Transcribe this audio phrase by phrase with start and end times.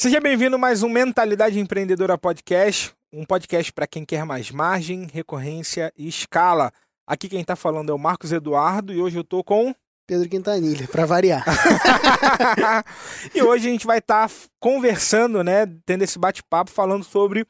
[0.00, 5.08] Seja bem-vindo a mais um Mentalidade Empreendedora Podcast, um podcast para quem quer mais margem,
[5.12, 6.72] recorrência e escala.
[7.04, 9.74] Aqui quem está falando é o Marcos Eduardo e hoje eu tô com
[10.06, 11.44] Pedro Quintanilha, para variar.
[13.34, 17.44] e hoje a gente vai estar tá conversando, né, tendo esse bate-papo falando sobre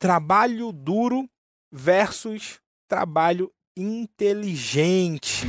[0.00, 1.28] trabalho duro
[1.70, 5.46] versus trabalho inteligente.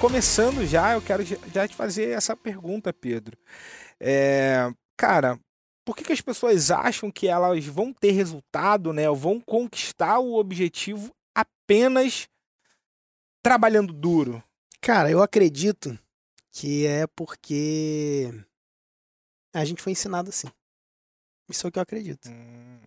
[0.00, 3.36] Começando já, eu quero já te fazer essa pergunta, Pedro.
[3.98, 5.38] É, cara,
[5.84, 9.10] por que, que as pessoas acham que elas vão ter resultado, né?
[9.10, 12.28] Ou vão conquistar o objetivo apenas
[13.42, 14.42] trabalhando duro?
[14.80, 15.98] Cara, eu acredito
[16.52, 18.32] que é porque
[19.52, 20.48] a gente foi ensinado assim.
[21.48, 22.28] Isso é o que eu acredito.
[22.28, 22.80] Hum.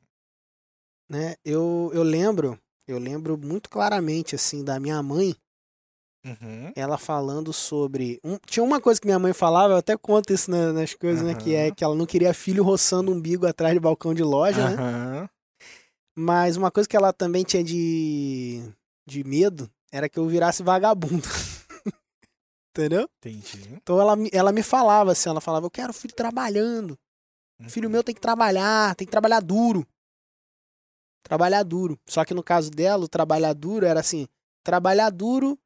[1.10, 1.36] Né?
[1.44, 5.36] Eu, eu lembro, eu lembro muito claramente assim da minha mãe
[6.24, 6.72] Uhum.
[6.76, 8.20] Ela falando sobre.
[8.24, 11.22] Um, tinha uma coisa que minha mãe falava, eu até conto isso na, nas coisas,
[11.22, 11.28] uhum.
[11.28, 11.36] né?
[11.36, 14.76] Que é que ela não queria filho roçando umbigo atrás de balcão de loja, uhum.
[14.76, 15.30] né?
[16.16, 18.62] Mas uma coisa que ela também tinha de,
[19.08, 21.28] de medo era que eu virasse vagabundo.
[22.70, 23.10] Entendeu?
[23.18, 23.74] Entendi.
[23.74, 26.98] Então ela, ela me falava assim, ela falava, eu quero filho trabalhando.
[27.68, 29.86] Filho meu tem que trabalhar, tem que trabalhar duro.
[31.24, 32.00] Trabalhar duro.
[32.08, 34.28] Só que no caso dela, o trabalhar duro era assim,
[34.64, 35.60] trabalhar duro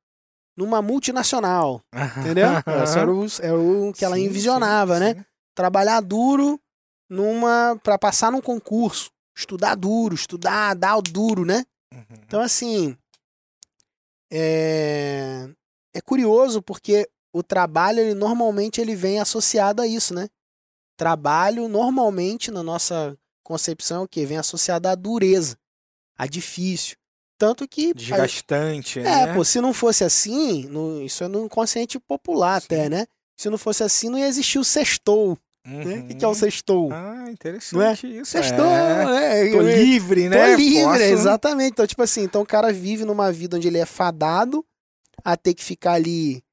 [0.56, 1.82] numa multinacional.
[2.20, 2.48] entendeu?
[2.84, 5.14] Esse era o, era o que ela sim, envisionava, sim, né?
[5.16, 5.26] Sim.
[5.54, 6.60] Trabalhar duro
[7.10, 11.66] numa para passar num concurso, estudar duro, estudar, dar o duro, né?
[11.94, 12.04] Uhum.
[12.26, 12.98] Então assim,
[14.32, 15.50] é
[15.96, 20.28] é curioso porque o trabalho ele normalmente ele vem associado a isso, né?
[20.98, 25.58] Trabalho normalmente na nossa concepção o que vem associado à dureza,
[26.18, 26.98] a difícil.
[27.38, 27.94] Tanto que.
[27.94, 29.24] Desgastante, é, né?
[29.24, 32.66] É, pô, se não fosse assim, no, isso é no inconsciente popular Sim.
[32.66, 33.06] até, né?
[33.38, 35.38] Se não fosse assim, não ia existir o sextou.
[35.68, 35.84] Uhum.
[35.84, 36.08] Né?
[36.12, 36.36] O que, é o uhum.
[36.36, 36.94] sextou?
[36.94, 38.10] Ah, interessante é?
[38.10, 38.32] isso.
[38.32, 39.48] Sextou, é.
[39.48, 39.52] é.
[39.52, 40.52] Tô livre, né?
[40.52, 41.02] Tô livre, Posso...
[41.02, 41.72] exatamente.
[41.72, 44.64] Então, tipo assim, então o cara vive numa vida onde ele é fadado
[45.24, 46.44] a ter que ficar ali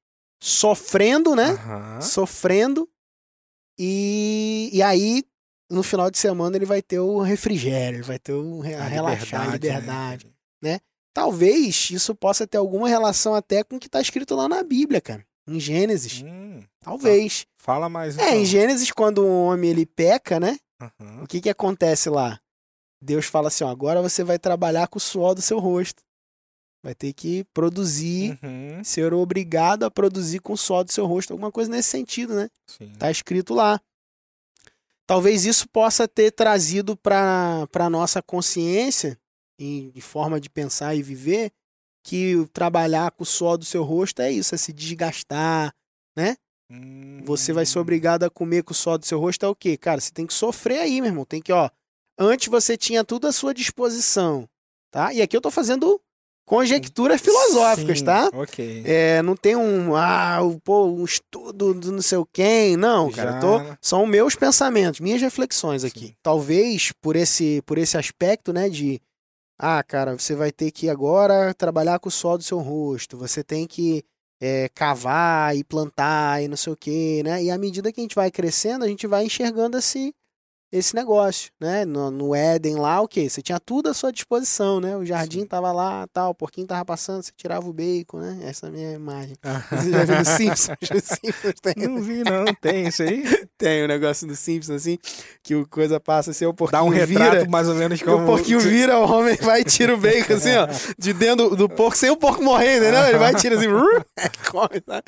[0.41, 1.51] sofrendo, né?
[1.51, 2.01] Uhum.
[2.01, 2.89] Sofrendo.
[3.79, 5.23] E, e aí,
[5.69, 8.87] no final de semana, ele vai ter o refrigério, ele vai ter o a, a
[8.87, 10.25] relaxar, liberdade, a liberdade.
[10.25, 10.32] Né?
[10.63, 10.79] Né?
[11.13, 14.99] Talvez isso possa ter alguma relação até com o que está escrito lá na Bíblia,
[14.99, 15.23] cara.
[15.47, 16.23] Em Gênesis.
[16.25, 17.45] Hum, Talvez.
[17.57, 18.15] Fala mais.
[18.15, 18.25] Então.
[18.25, 18.45] É, em então.
[18.45, 20.57] Gênesis, quando o homem ele peca, né?
[20.81, 21.23] Uhum.
[21.23, 22.39] O que que acontece lá?
[23.01, 26.01] Deus fala assim: ó, agora você vai trabalhar com o suor do seu rosto.
[26.81, 28.83] Vai ter que produzir, uhum.
[28.83, 31.31] ser obrigado a produzir com o suor do seu rosto.
[31.31, 32.49] Alguma coisa nesse sentido, né?
[32.67, 32.91] Sim.
[32.97, 33.79] Tá escrito lá.
[35.05, 39.17] Talvez isso possa ter trazido para a nossa consciência
[39.57, 41.51] em, em forma de pensar e viver,
[42.03, 45.73] que trabalhar com o suor do seu rosto é isso, é se desgastar,
[46.15, 46.35] né?
[46.69, 47.21] Hum.
[47.23, 47.81] Você vai ser hum.
[47.81, 49.77] obrigado a comer com o suor do seu rosto é o quê?
[49.77, 51.25] Cara, você tem que sofrer aí, meu irmão.
[51.25, 51.69] Tem que, ó.
[52.17, 54.47] Antes você tinha tudo à sua disposição,
[54.91, 55.13] tá?
[55.13, 55.99] E aqui eu tô fazendo
[56.45, 58.29] conjecturas filosóficas, Sim, tá?
[58.33, 58.83] Ok.
[58.85, 63.25] É, não tem um, ah, pô, um estudo do não sei quem, não, Já.
[63.25, 63.39] cara.
[63.39, 66.07] Tô, são meus pensamentos, minhas reflexões aqui.
[66.07, 66.15] Sim.
[66.21, 69.01] Talvez por esse, por esse aspecto, né, de
[69.57, 73.43] ah, cara, você vai ter que agora trabalhar com o sol do seu rosto, você
[73.43, 74.03] tem que
[74.41, 77.43] é, cavar e plantar e não sei o que, né?
[77.43, 80.13] E à medida que a gente vai crescendo, a gente vai enxergando esse,
[80.73, 81.85] esse negócio, né?
[81.85, 83.29] No, no Éden lá, o que?
[83.29, 84.97] Você tinha tudo à sua disposição, né?
[84.97, 85.45] O jardim Sim.
[85.45, 88.39] tava lá, tal, o porquinho tava passando, você tirava o bacon, né?
[88.43, 89.35] Essa é a minha imagem.
[89.43, 89.61] Ah.
[89.69, 90.77] Você já viu no Simpsons?
[91.21, 91.87] Simpsons tem.
[91.87, 92.45] Não vi, não.
[92.59, 93.23] Tem isso aí?
[93.55, 94.97] tem o um negócio do Simpsons, assim,
[95.43, 98.23] que o coisa passa assim, o porquinho Dá um retrato vira, mais ou menos como...
[98.23, 100.67] O porquinho vira, o homem vai e tira o bacon, assim, ó,
[100.97, 103.03] de dentro do, do porco, sem o porco morrer, entendeu?
[103.03, 103.67] Ele vai e tira assim,
[104.49, 105.03] come, tá?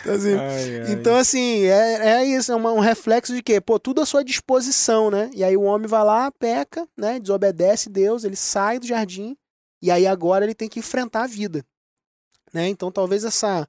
[0.00, 0.92] Então, assim, ai, ai.
[0.92, 3.60] então, assim é, é isso, é um reflexo de quê?
[3.60, 5.30] Pô, tudo à sua disposição, né?
[5.32, 9.36] E aí o homem homem vai lá, peca, né, desobedece Deus, ele sai do jardim
[9.80, 11.64] e aí agora ele tem que enfrentar a vida,
[12.52, 12.68] né?
[12.68, 13.68] Então talvez essa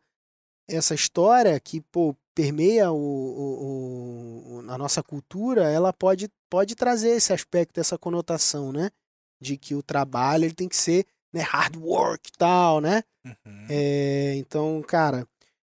[0.67, 7.11] essa história que pô, permeia o, o, o, a nossa cultura, ela pode pode trazer
[7.11, 8.89] esse aspecto, essa conotação, né,
[9.39, 13.03] de que o trabalho ele tem que ser né, hard work e tal, né?
[13.25, 13.67] Uhum.
[13.69, 15.25] É, então, cara,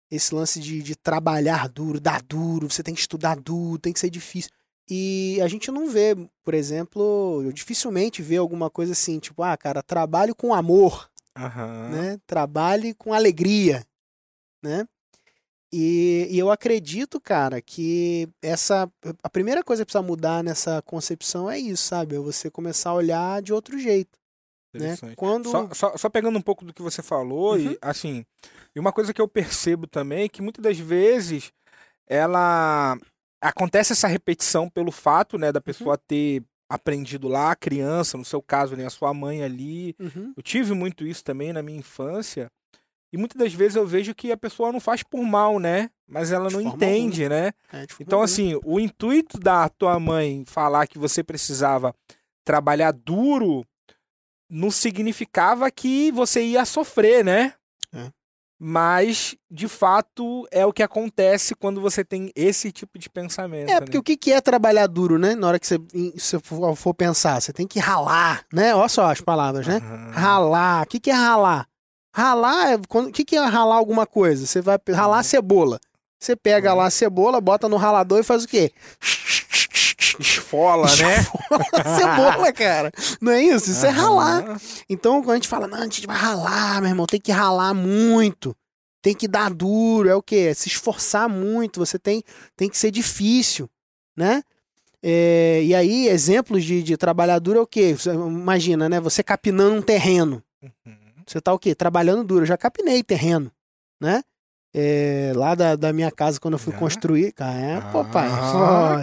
[0.10, 4.00] esse lance de, de trabalhar duro, dar duro, você tem que estudar duro, tem que
[4.00, 4.52] ser difícil.
[4.94, 9.56] E a gente não vê, por exemplo, eu dificilmente vê alguma coisa assim, tipo, ah,
[9.56, 11.90] cara, trabalho com amor, uhum.
[11.90, 12.20] né?
[12.28, 13.86] Trabalhe com alegria,
[14.62, 14.86] né?
[15.72, 18.92] E, e, eu acredito, cara, que essa
[19.24, 22.18] a primeira coisa que precisa mudar nessa concepção é isso, sabe?
[22.18, 24.20] É você começar a olhar de outro jeito.
[24.74, 24.98] Né?
[25.16, 25.50] Quando...
[25.50, 27.72] Só, só, só, pegando um pouco do que você falou, uhum.
[27.72, 28.26] e assim,
[28.76, 31.54] E uma coisa que eu percebo também é que muitas das vezes
[32.06, 32.98] ela
[33.42, 35.64] acontece essa repetição pelo fato, né, da uhum.
[35.64, 36.02] pessoa uhum.
[36.08, 39.96] ter aprendido lá, criança, no seu caso, né, a sua mãe ali.
[40.00, 40.34] Uhum.
[40.38, 42.50] Eu tive muito isso também na minha infância.
[43.12, 45.90] E muitas das vezes eu vejo que a pessoa não faz por mal, né?
[46.08, 47.42] Mas ela de não entende, alguma.
[47.42, 47.54] né?
[47.74, 51.94] É, então, assim, o intuito da tua mãe falar que você precisava
[52.46, 53.66] trabalhar duro
[54.50, 57.54] não significava que você ia sofrer, né?
[58.64, 63.72] Mas de fato é o que acontece quando você tem esse tipo de pensamento.
[63.72, 64.00] É, porque né?
[64.00, 65.34] o que é trabalhar duro, né?
[65.34, 65.80] Na hora que você,
[66.16, 66.38] você
[66.76, 68.76] for pensar, você tem que ralar, né?
[68.76, 69.82] Olha só as palavras, né?
[69.84, 70.12] Uhum.
[70.12, 70.84] Ralar.
[70.84, 71.68] O que é ralar?
[72.14, 74.46] Ralar, o que é ralar alguma coisa?
[74.46, 75.24] Você vai ralar uhum.
[75.24, 75.80] cebola.
[76.20, 76.78] Você pega uhum.
[76.78, 78.72] lá a cebola, bota no ralador e faz o quê?
[80.22, 81.24] Esfola, né?
[81.98, 82.92] Cebola, cara.
[83.20, 83.72] Não é isso?
[83.72, 83.92] Isso uhum.
[83.92, 84.62] é ralar.
[84.90, 87.74] Então, quando a gente fala, não, a gente vai ralar, meu irmão, tem que ralar
[87.74, 88.56] muito.
[89.02, 90.50] Tem que dar duro, é o quê?
[90.52, 92.24] É se esforçar muito, você tem,
[92.56, 93.70] tem que ser difícil,
[94.16, 94.44] né?
[95.04, 97.96] É, e aí, exemplos de, de trabalhador é o quê?
[97.96, 99.00] Você, imagina, né?
[99.00, 100.44] Você capinando um terreno.
[100.62, 100.96] Uhum.
[101.26, 101.74] Você tá o quê?
[101.74, 102.44] Trabalhando duro.
[102.44, 103.52] Eu já capinei terreno,
[104.00, 104.24] né?
[104.74, 107.34] É, lá da, da minha casa, quando eu fui construir.
[107.34, 108.30] Cara, é, ah, pô, pai.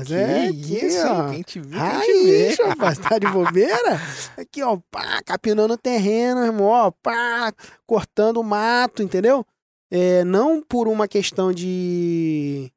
[0.07, 1.31] Que é, aqui, isso, ó.
[1.31, 4.01] Quem te viu, Aí, rapaz, tá de bobeira?
[4.37, 7.53] Aqui, ó, pá, capinando o terreno, irmão, ó, pá,
[7.87, 9.45] cortando o mato, entendeu?
[9.91, 12.73] É, não por uma questão de,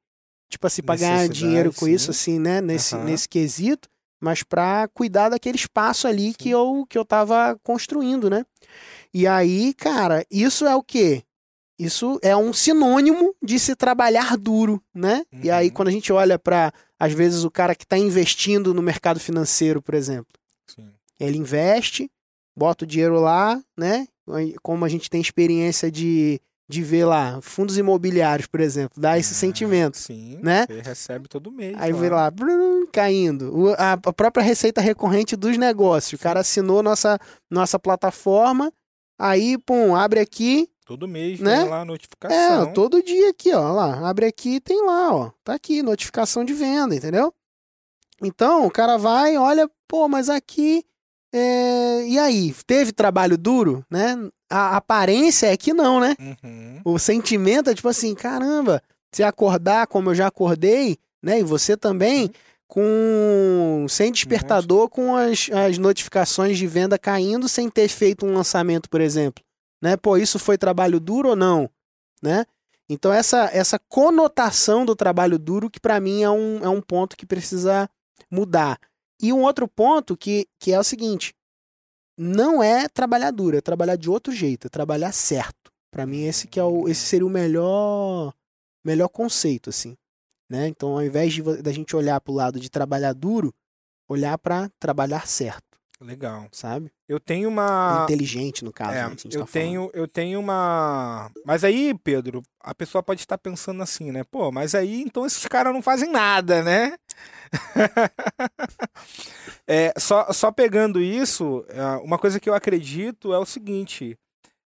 [0.49, 1.93] tipo assim, pra ganhar dinheiro com sim.
[1.93, 3.03] isso, assim, né, nesse, uhum.
[3.05, 3.89] nesse quesito,
[4.19, 8.45] mas pra cuidar daquele espaço ali que eu, que eu tava construindo, né?
[9.13, 11.23] E aí, cara, isso é o quê?
[11.81, 15.25] Isso é um sinônimo de se trabalhar duro, né?
[15.33, 15.39] Uhum.
[15.43, 15.73] E aí, uhum.
[15.73, 19.81] quando a gente olha para, às vezes, o cara que está investindo no mercado financeiro,
[19.81, 20.31] por exemplo,
[20.67, 20.91] Sim.
[21.19, 22.07] ele investe,
[22.55, 24.07] bota o dinheiro lá, né?
[24.61, 26.39] Como a gente tem experiência de,
[26.69, 29.97] de ver lá, fundos imobiliários, por exemplo, dá esse ah, sentimento.
[29.97, 30.67] Sim, né?
[30.69, 31.75] Ele recebe todo mês.
[31.79, 31.99] Aí lá.
[31.99, 33.57] vê lá, brum, caindo.
[33.57, 36.19] O, a, a, própria receita recorrente dos negócios.
[36.19, 37.19] O cara assinou nossa,
[37.49, 38.71] nossa plataforma,
[39.17, 41.61] aí, pum, abre aqui, Todo mês né?
[41.61, 42.63] tem lá a notificação.
[42.63, 46.53] É, todo dia aqui, ó, lá, abre aqui tem lá, ó, tá aqui, notificação de
[46.53, 47.33] venda, entendeu?
[48.21, 50.83] Então, o cara vai, olha, pô, mas aqui,
[51.31, 52.05] é...
[52.05, 54.17] e aí, teve trabalho duro, né?
[54.49, 56.13] A aparência é que não, né?
[56.19, 56.81] Uhum.
[56.83, 58.83] O sentimento é tipo assim, caramba,
[59.13, 61.39] se acordar como eu já acordei, né?
[61.39, 62.31] E você também, uhum.
[62.67, 68.89] com sem despertador, com as, as notificações de venda caindo, sem ter feito um lançamento,
[68.89, 69.41] por exemplo
[69.81, 69.97] né?
[69.97, 71.69] Pô, isso foi trabalho duro ou não,
[72.21, 72.45] né?
[72.87, 77.15] Então essa essa conotação do trabalho duro que para mim é um, é um ponto
[77.17, 77.89] que precisa
[78.29, 78.79] mudar.
[79.21, 81.33] E um outro ponto que, que é o seguinte,
[82.17, 85.71] não é trabalhar duro, é trabalhar de outro jeito, é trabalhar certo.
[85.91, 88.33] Para mim esse que é o esse seria o melhor
[88.83, 89.95] melhor conceito assim,
[90.49, 90.67] né?
[90.67, 93.53] Então ao invés de da gente olhar para o lado de trabalhar duro,
[94.07, 95.70] olhar para trabalhar certo.
[96.01, 96.47] Legal.
[96.51, 96.91] Sabe?
[97.07, 98.01] Eu tenho uma.
[98.03, 98.91] Inteligente, no caso.
[98.91, 101.31] É, né, eu, tá tenho, eu tenho uma.
[101.45, 104.23] Mas aí, Pedro, a pessoa pode estar pensando assim, né?
[104.23, 106.97] Pô, mas aí então esses caras não fazem nada, né?
[109.67, 114.17] é, só, só pegando isso, é, uma coisa que eu acredito é o seguinte.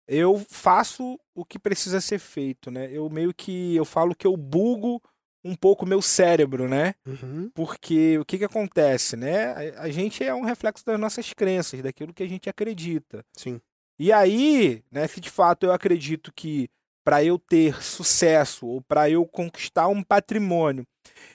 [0.07, 2.89] Eu faço o que precisa ser feito, né?
[2.91, 5.01] Eu meio que eu falo que eu bugo
[5.43, 6.95] um pouco meu cérebro, né?
[7.05, 7.51] Uhum.
[7.53, 9.73] Porque o que, que acontece, né?
[9.75, 13.25] A, a, gente é um reflexo das nossas crenças, daquilo que a gente acredita.
[13.35, 13.59] Sim.
[13.99, 16.69] E aí, né, se de fato eu acredito que
[17.03, 20.87] para eu ter sucesso ou para eu conquistar um patrimônio,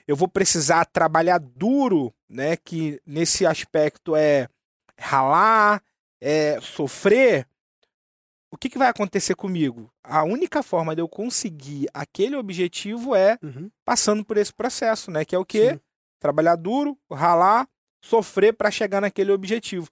[0.07, 2.57] eu vou precisar trabalhar duro, né?
[2.57, 4.47] Que nesse aspecto é
[4.99, 5.81] ralar,
[6.19, 7.47] é sofrer
[8.51, 9.91] o que, que, vai acontecer comigo?
[10.03, 13.69] A única forma de eu conseguir aquele objetivo é uhum.
[13.85, 15.23] passando por esse processo, né?
[15.23, 15.73] Que é o quê?
[15.73, 15.79] Sim.
[16.19, 17.67] Trabalhar duro, ralar,
[18.01, 19.87] sofrer para chegar naquele objetivo.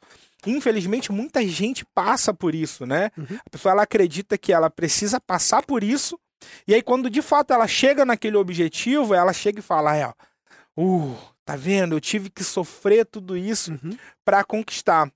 [0.45, 3.11] Infelizmente, muita gente passa por isso, né?
[3.17, 3.37] Uhum.
[3.45, 6.19] A pessoa ela acredita que ela precisa passar por isso,
[6.67, 10.07] e aí quando de fato ela chega naquele objetivo, ela chega e fala: é,
[10.77, 11.95] uh, tá vendo?
[11.95, 13.97] Eu tive que sofrer tudo isso uhum.
[14.23, 15.11] para conquistar.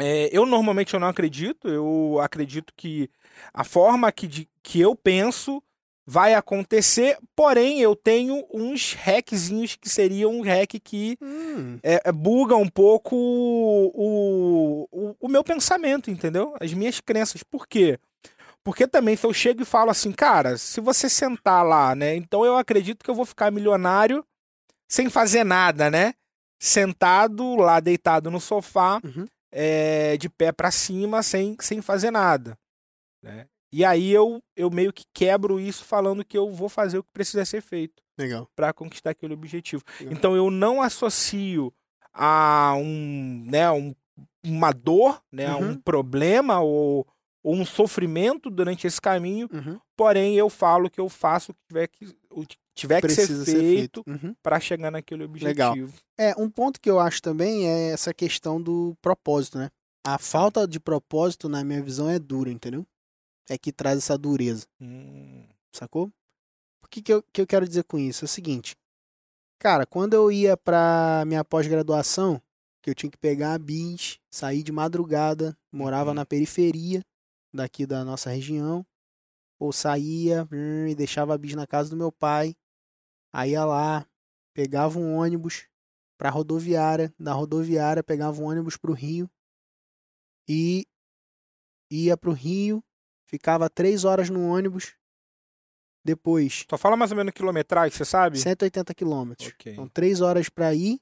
[0.00, 3.10] É, eu normalmente eu não acredito, eu acredito que
[3.52, 5.62] a forma que, de, que eu penso
[6.06, 11.78] vai acontecer, porém eu tenho uns hackzinhos que seriam um hack que hum.
[11.82, 16.54] é, é, buga um pouco o, o, o, meu pensamento, entendeu?
[16.60, 17.44] As minhas crenças.
[17.44, 17.98] Por quê?
[18.64, 22.16] Porque também se eu chego e falo assim, cara, se você sentar lá, né?
[22.16, 24.24] Então eu acredito que eu vou ficar milionário
[24.88, 26.14] sem fazer nada, né?
[26.58, 29.00] Sentado lá, deitado no sofá.
[29.04, 32.58] Uhum é, de pé para cima sem, sem fazer nada.
[33.22, 33.46] Né?
[33.72, 37.10] E aí eu, eu meio que quebro isso falando que eu vou fazer o que
[37.12, 38.02] precisa ser feito.
[38.54, 39.82] Para conquistar aquele objetivo.
[40.00, 40.12] Legal.
[40.12, 41.72] Então eu não associo
[42.12, 43.94] a um, né, um,
[44.44, 45.70] uma dor, né, uhum.
[45.70, 47.06] um problema ou,
[47.42, 49.78] ou, um sofrimento durante esse caminho, uhum.
[49.96, 53.26] porém eu falo que eu faço o que tiver que, o que, tiver que ser
[53.26, 54.04] feito, ser feito.
[54.06, 54.34] Uhum.
[54.42, 55.48] para chegar naquele objetivo.
[55.48, 55.74] Legal.
[56.18, 59.70] É, um ponto que eu acho também é essa questão do propósito, né?
[60.06, 62.86] A falta de propósito, na minha visão, é dura, entendeu?
[63.48, 64.66] É que traz essa dureza.
[64.80, 65.46] Hum.
[65.74, 66.10] Sacou?
[66.82, 68.24] O que, que, eu, que eu quero dizer com isso?
[68.24, 68.74] É o seguinte.
[69.58, 72.40] Cara, quando eu ia pra minha pós-graduação,
[72.82, 76.14] que eu tinha que pegar a bis, sair de madrugada, morava uhum.
[76.14, 77.02] na periferia
[77.52, 78.86] daqui da nossa região,
[79.60, 82.56] ou saía hum, e deixava a bis na casa do meu pai,
[83.30, 84.06] aí ia lá,
[84.54, 85.68] pegava um ônibus
[86.18, 89.30] pra rodoviária, da rodoviária pegava um ônibus pro Rio,
[90.48, 90.86] e
[91.90, 92.82] ia pro Rio,
[93.26, 94.96] ficava três horas no ônibus.
[96.02, 96.64] Depois.
[96.68, 98.38] Só fala mais ou menos quilometragem, você sabe?
[98.38, 99.48] 180 quilômetros.
[99.48, 99.74] Okay.
[99.74, 100.98] Então, três horas para ir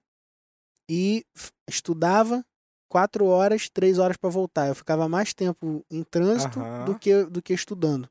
[0.91, 1.25] e
[1.69, 2.45] estudava
[2.89, 4.67] quatro horas, três horas para voltar.
[4.67, 8.11] Eu ficava mais tempo em trânsito do que, do que estudando.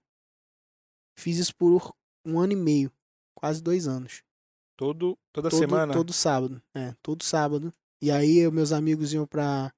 [1.17, 1.93] Fiz isso por
[2.25, 2.91] um ano e meio,
[3.36, 4.24] quase dois anos.
[4.77, 5.93] Todo, toda todo, semana?
[5.93, 7.74] Todo sábado, é, todo sábado.
[8.01, 9.74] E aí meus amigos iam pra,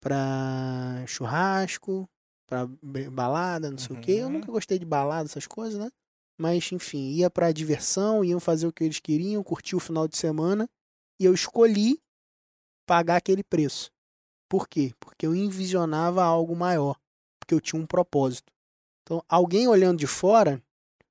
[0.00, 2.08] pra churrasco,
[2.50, 2.66] pra
[3.12, 4.02] balada, não sei uhum.
[4.02, 4.12] o quê.
[4.12, 5.88] Eu nunca gostei de balada, essas coisas, né?
[6.36, 10.16] Mas, enfim, ia pra diversão, iam fazer o que eles queriam, curtir o final de
[10.16, 10.68] semana.
[11.20, 12.00] E eu escolhi
[12.86, 13.92] pagar aquele preço.
[14.48, 14.92] Por quê?
[14.98, 16.98] Porque eu envisionava algo maior.
[17.38, 18.52] Porque eu tinha um propósito.
[19.02, 20.62] Então, alguém olhando de fora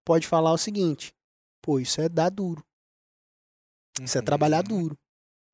[0.06, 1.14] pode falar o seguinte:
[1.62, 2.64] pô, isso é dar duro.
[4.02, 4.80] Isso é trabalhar uhum.
[4.80, 4.98] duro.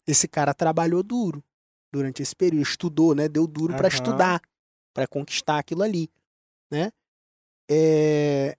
[0.08, 1.44] Esse cara trabalhou duro
[1.92, 3.28] durante esse período, estudou, né?
[3.28, 3.78] Deu duro uhum.
[3.78, 4.42] para estudar,
[4.94, 6.10] para conquistar aquilo ali,
[6.72, 6.92] né?
[7.70, 8.58] É...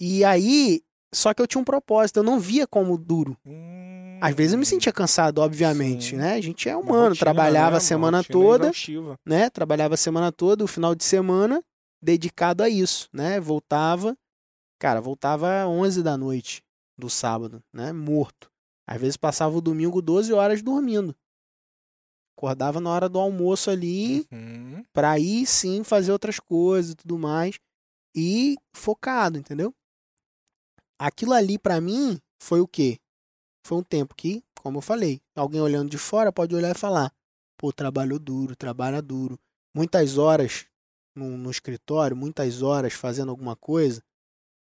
[0.00, 0.82] E aí,
[1.14, 3.36] só que eu tinha um propósito, eu não via como duro.
[3.44, 4.18] Hum...
[4.20, 6.16] Às vezes eu me sentia cansado, obviamente, Sim.
[6.16, 6.34] né?
[6.34, 7.76] A gente é humano, rotina, trabalhava né?
[7.76, 8.72] a semana toda,
[9.24, 9.48] né?
[9.48, 11.62] Trabalhava a semana toda, o final de semana
[12.02, 13.38] dedicado a isso, né?
[13.38, 14.16] Voltava,
[14.78, 16.62] cara, voltava às 11 da noite
[16.96, 17.92] do sábado, né?
[17.92, 18.50] Morto.
[18.86, 21.14] Às vezes passava o domingo 12 horas dormindo.
[22.36, 24.84] Acordava na hora do almoço ali, uhum.
[24.92, 27.58] pra aí sim fazer outras coisas e tudo mais.
[28.14, 29.74] E focado, entendeu?
[30.98, 32.98] Aquilo ali para mim foi o quê?
[33.66, 37.12] Foi um tempo que, como eu falei, alguém olhando de fora pode olhar e falar:
[37.58, 39.38] pô, trabalhou duro, trabalha duro.
[39.74, 40.66] Muitas horas
[41.14, 44.02] no, no escritório, muitas horas fazendo alguma coisa,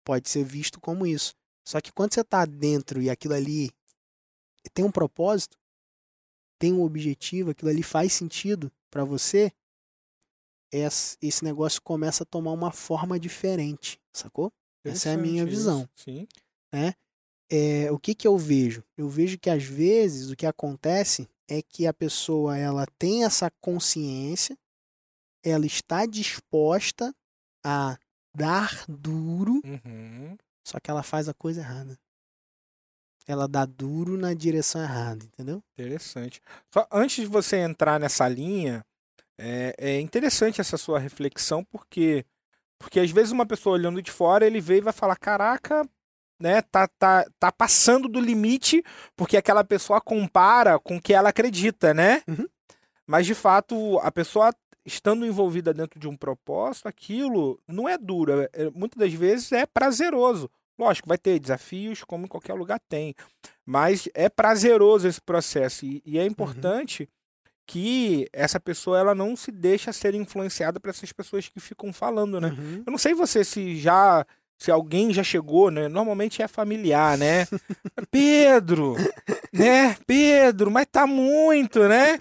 [0.03, 1.33] pode ser visto como isso.
[1.65, 3.71] Só que quando você tá dentro e aquilo ali
[4.73, 5.57] tem um propósito,
[6.59, 9.51] tem um objetivo, aquilo ali faz sentido para você,
[10.71, 14.51] esse negócio começa a tomar uma forma diferente, sacou?
[14.83, 15.87] Essa é a minha visão.
[15.95, 16.27] Sim.
[16.73, 16.93] Né?
[17.49, 18.83] É, o que, que eu vejo?
[18.97, 23.51] Eu vejo que às vezes o que acontece é que a pessoa ela tem essa
[23.59, 24.57] consciência,
[25.43, 27.13] ela está disposta
[27.63, 27.99] a
[28.33, 30.37] dar duro, uhum.
[30.65, 31.97] só que ela faz a coisa errada
[33.27, 35.63] ela dá duro na direção errada, entendeu?
[35.73, 36.41] Interessante.
[36.73, 38.83] Só antes de você entrar nessa linha,
[39.37, 42.25] é, é interessante essa sua reflexão, porque
[42.79, 45.87] porque às vezes uma pessoa olhando de fora, ele vê e vai falar: caraca,
[46.39, 48.83] né, tá, tá, tá passando do limite,
[49.15, 52.23] porque aquela pessoa compara com o que ela acredita, né?
[52.27, 52.47] Uhum.
[53.05, 54.53] Mas de fato, a pessoa
[54.85, 58.41] estando envolvida dentro de um propósito, aquilo não é duro.
[58.53, 60.49] É, muitas das vezes é prazeroso.
[60.77, 63.13] Lógico, vai ter desafios, como em qualquer lugar tem.
[63.65, 65.85] Mas é prazeroso esse processo.
[65.85, 66.27] E, e é uhum.
[66.27, 67.07] importante uhum.
[67.67, 72.41] que essa pessoa ela não se deixa ser influenciada por essas pessoas que ficam falando,
[72.41, 72.49] né?
[72.49, 72.83] Uhum.
[72.85, 74.25] Eu não sei você se já.
[74.57, 75.87] Se alguém já chegou, né?
[75.87, 77.47] Normalmente é familiar, né?
[78.11, 78.95] Pedro,
[79.51, 79.95] né?
[80.05, 82.19] Pedro, mas tá muito, né?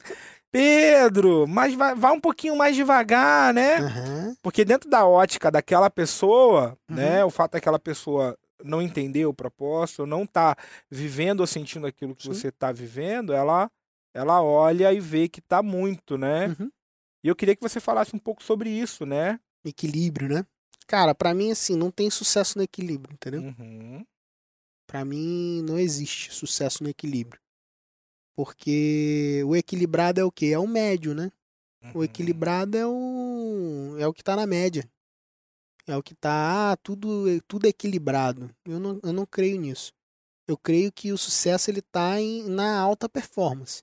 [0.53, 3.81] Pedro, mas vai, vai, um pouquinho mais devagar, né?
[3.81, 4.35] Uhum.
[4.43, 6.97] Porque dentro da ótica daquela pessoa, uhum.
[6.97, 7.25] né?
[7.25, 10.57] O fato daquela pessoa não entender o propósito, não tá
[10.91, 12.35] vivendo ou sentindo aquilo que Sim.
[12.35, 13.71] você tá vivendo, ela
[14.13, 16.49] ela olha e vê que tá muito, né?
[16.49, 16.71] Uhum.
[17.23, 19.39] E eu queria que você falasse um pouco sobre isso, né?
[19.65, 20.45] Equilíbrio, né?
[20.87, 23.43] Cara, para mim assim, não tem sucesso no equilíbrio, entendeu?
[23.43, 24.05] Uhum.
[24.87, 27.41] Para mim não existe sucesso no equilíbrio.
[28.41, 30.47] Porque o equilibrado é o quê?
[30.47, 31.31] É o médio, né?
[31.83, 31.91] Uhum.
[31.97, 34.91] O equilibrado é o é o que tá na média.
[35.87, 38.51] É o que tá, ah, tudo, tudo equilibrado.
[38.65, 39.93] Eu não, eu não creio nisso.
[40.49, 43.83] Eu creio que o sucesso ele tá em, na alta performance.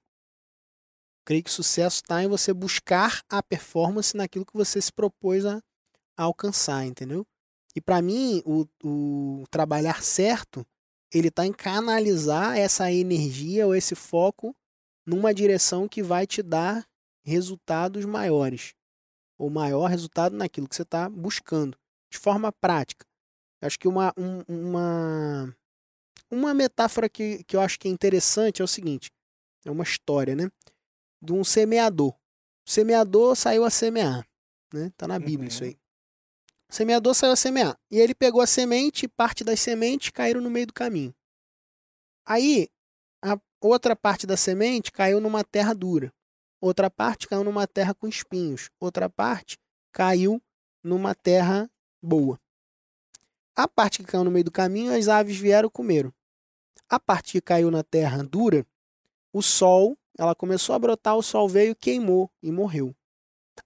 [1.19, 4.91] Eu creio que o sucesso está em você buscar a performance naquilo que você se
[4.91, 5.61] propôs a,
[6.17, 7.27] a alcançar, entendeu?
[7.75, 10.65] E para mim, o, o trabalhar certo,
[11.13, 14.55] ele está em canalizar essa energia ou esse foco
[15.05, 16.85] numa direção que vai te dar
[17.23, 18.73] resultados maiores.
[19.37, 21.77] Ou maior resultado naquilo que você está buscando.
[22.11, 23.05] De forma prática.
[23.61, 25.55] Acho que uma, um, uma,
[26.29, 29.11] uma metáfora que, que eu acho que é interessante é o seguinte:
[29.65, 30.49] é uma história, né?
[31.21, 32.13] De um semeador.
[32.67, 34.27] O semeador saiu a semear.
[34.73, 34.91] Né?
[34.97, 35.47] Tá na Bíblia uhum.
[35.47, 35.77] isso aí.
[36.69, 37.77] O semeador saiu a semear.
[37.89, 41.13] E ele pegou a semente e parte das sementes caíram no meio do caminho.
[42.25, 42.69] Aí,
[43.21, 46.13] a outra parte da semente caiu numa terra dura.
[46.59, 48.69] Outra parte caiu numa terra com espinhos.
[48.79, 49.57] Outra parte
[49.91, 50.41] caiu
[50.83, 51.69] numa terra
[52.01, 52.39] boa.
[53.55, 56.13] A parte que caiu no meio do caminho, as aves vieram comeram.
[56.89, 58.65] A parte que caiu na terra dura,
[59.33, 62.95] o sol, ela começou a brotar, o sol veio, queimou e morreu.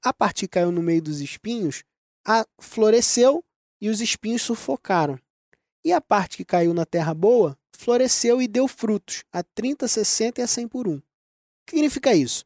[0.04, 1.84] A parte que caiu no meio dos espinhos,
[2.26, 3.44] a, floresceu
[3.80, 5.20] e os espinhos sufocaram.
[5.84, 10.42] E a parte que caiu na terra boa, floresceu e deu frutos, a 30, 60
[10.42, 10.98] e a 100 por um.
[10.98, 11.02] O
[11.66, 12.46] que significa isso?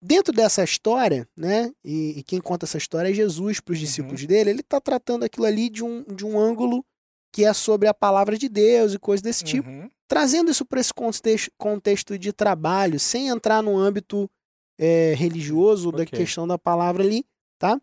[0.00, 3.84] Dentro dessa história, né, e, e quem conta essa história é Jesus para os uhum.
[3.84, 4.26] discípulos uhum.
[4.28, 6.84] dele, ele está tratando aquilo ali de um, de um ângulo
[7.32, 9.90] que é sobre a palavra de Deus e coisas desse tipo, uhum.
[10.06, 14.30] trazendo isso para esse contexto, contexto de trabalho, sem entrar no âmbito
[14.78, 16.04] é, religioso okay.
[16.04, 17.24] da questão da palavra ali,
[17.58, 17.80] tá?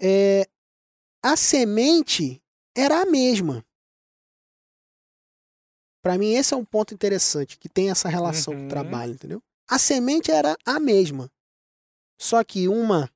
[0.00, 0.48] É,
[1.22, 2.42] a semente
[2.76, 3.64] era a mesma.
[6.02, 8.58] Para mim, esse é um ponto interessante, que tem essa relação uhum.
[8.58, 8.70] com o uhum.
[8.70, 9.42] trabalho, entendeu?
[9.68, 11.30] A semente era a mesma.
[12.18, 13.10] Só que uma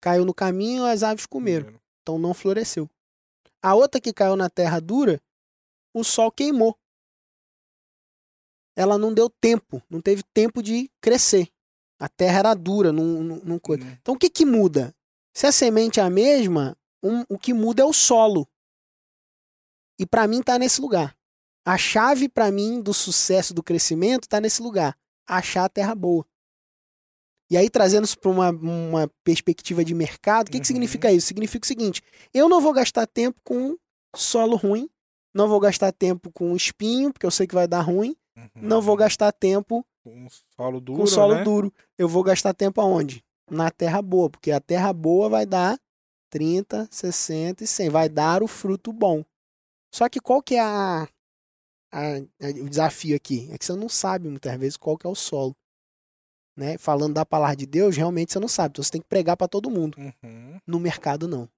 [0.00, 1.80] caiu no caminho as aves comeram.
[2.02, 2.88] Então não floresceu.
[3.62, 5.20] A outra que caiu na terra dura,
[5.94, 6.76] o sol queimou.
[8.76, 11.48] Ela não deu tempo, não teve tempo de crescer.
[11.98, 13.84] A terra era dura, não, não, não coisa.
[13.84, 13.96] Uhum.
[14.00, 14.94] Então o que, que muda?
[15.34, 18.48] Se a semente é a mesma, um, o que muda é o solo.
[19.98, 21.16] E para mim tá nesse lugar.
[21.64, 24.96] A chave para mim do sucesso do crescimento está nesse lugar.
[25.26, 26.24] Achar a terra boa.
[27.50, 30.60] E aí, trazendo isso para uma, uma perspectiva de mercado, o que, uhum.
[30.60, 31.26] que significa isso?
[31.26, 33.76] Significa o seguinte: eu não vou gastar tempo com
[34.14, 34.88] solo ruim,
[35.34, 38.48] não vou gastar tempo com espinho, porque eu sei que vai dar ruim, uhum.
[38.54, 41.00] não vou gastar tempo com solo duro.
[41.00, 41.44] Com solo né?
[41.44, 41.72] duro.
[41.96, 43.24] Eu vou gastar tempo aonde?
[43.50, 45.78] Na terra boa, porque a terra boa vai dar
[46.30, 49.24] 30, 60 e 100, vai dar o fruto bom.
[49.94, 51.08] Só que qual que é a,
[51.92, 53.48] a, a, o desafio aqui?
[53.50, 55.56] É que você não sabe muitas vezes qual que é o solo
[56.58, 58.72] né, falando da palavra de Deus, realmente você não sabe.
[58.72, 59.96] Então você tem que pregar para todo mundo.
[59.96, 60.60] Uhum.
[60.66, 61.48] No mercado, não.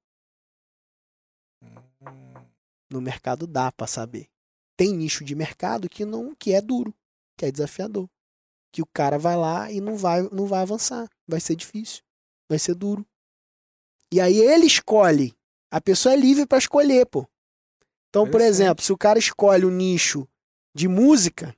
[1.62, 2.44] Uhum.
[2.90, 4.28] No mercado dá para saber.
[4.76, 6.94] Tem nicho de mercado que não que é duro,
[7.38, 8.10] que é desafiador.
[8.70, 11.08] Que o cara vai lá e não vai, não vai avançar.
[11.26, 12.02] Vai ser difícil.
[12.46, 13.04] Vai ser duro.
[14.12, 15.34] E aí ele escolhe.
[15.70, 17.26] A pessoa é livre para escolher, pô.
[18.08, 20.26] Então, por exemplo, se o cara escolhe o nicho
[20.74, 21.54] de música,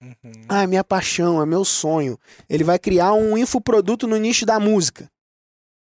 [0.00, 0.32] Uhum.
[0.48, 2.18] Ah, é minha paixão, é meu sonho.
[2.48, 5.10] Ele vai criar um infoproduto no nicho da música.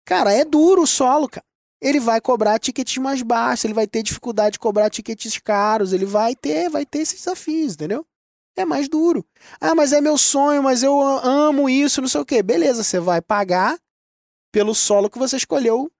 [0.05, 1.45] Cara, é duro o solo, cara.
[1.81, 6.05] Ele vai cobrar tickets mais baixos, ele vai ter dificuldade de cobrar tickets caros, ele
[6.05, 8.05] vai ter, vai ter esses desafios, entendeu?
[8.55, 9.23] É mais duro.
[9.61, 12.41] Ah, mas é meu sonho, mas eu amo isso, não sei o quê.
[12.41, 13.77] Beleza, você vai pagar
[14.57, 15.91] pelo solo que você escolheu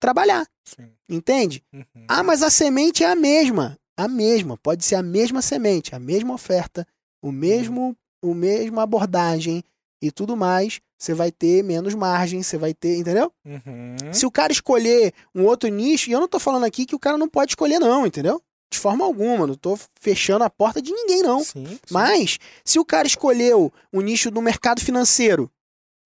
[0.00, 0.46] trabalhar.
[0.64, 0.90] Sim.
[1.08, 1.64] Entende?
[1.72, 2.06] Uhum.
[2.08, 5.98] Ah, mas a semente é a mesma a mesma, pode ser a mesma semente, a
[5.98, 6.86] mesma oferta,
[7.22, 9.64] o mesmo, o mesmo abordagem
[10.02, 13.32] e tudo mais, você vai ter menos margem, você vai ter, entendeu?
[13.44, 14.12] Uhum.
[14.12, 16.98] Se o cara escolher um outro nicho, e eu não tô falando aqui que o
[16.98, 18.42] cara não pode escolher não, entendeu?
[18.70, 21.42] De forma alguma, não tô fechando a porta de ninguém não.
[21.42, 21.78] Sim, sim.
[21.90, 25.50] Mas se o cara escolheu um nicho no mercado financeiro,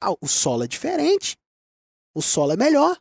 [0.00, 1.36] ah, o solo é diferente.
[2.14, 2.98] O solo é melhor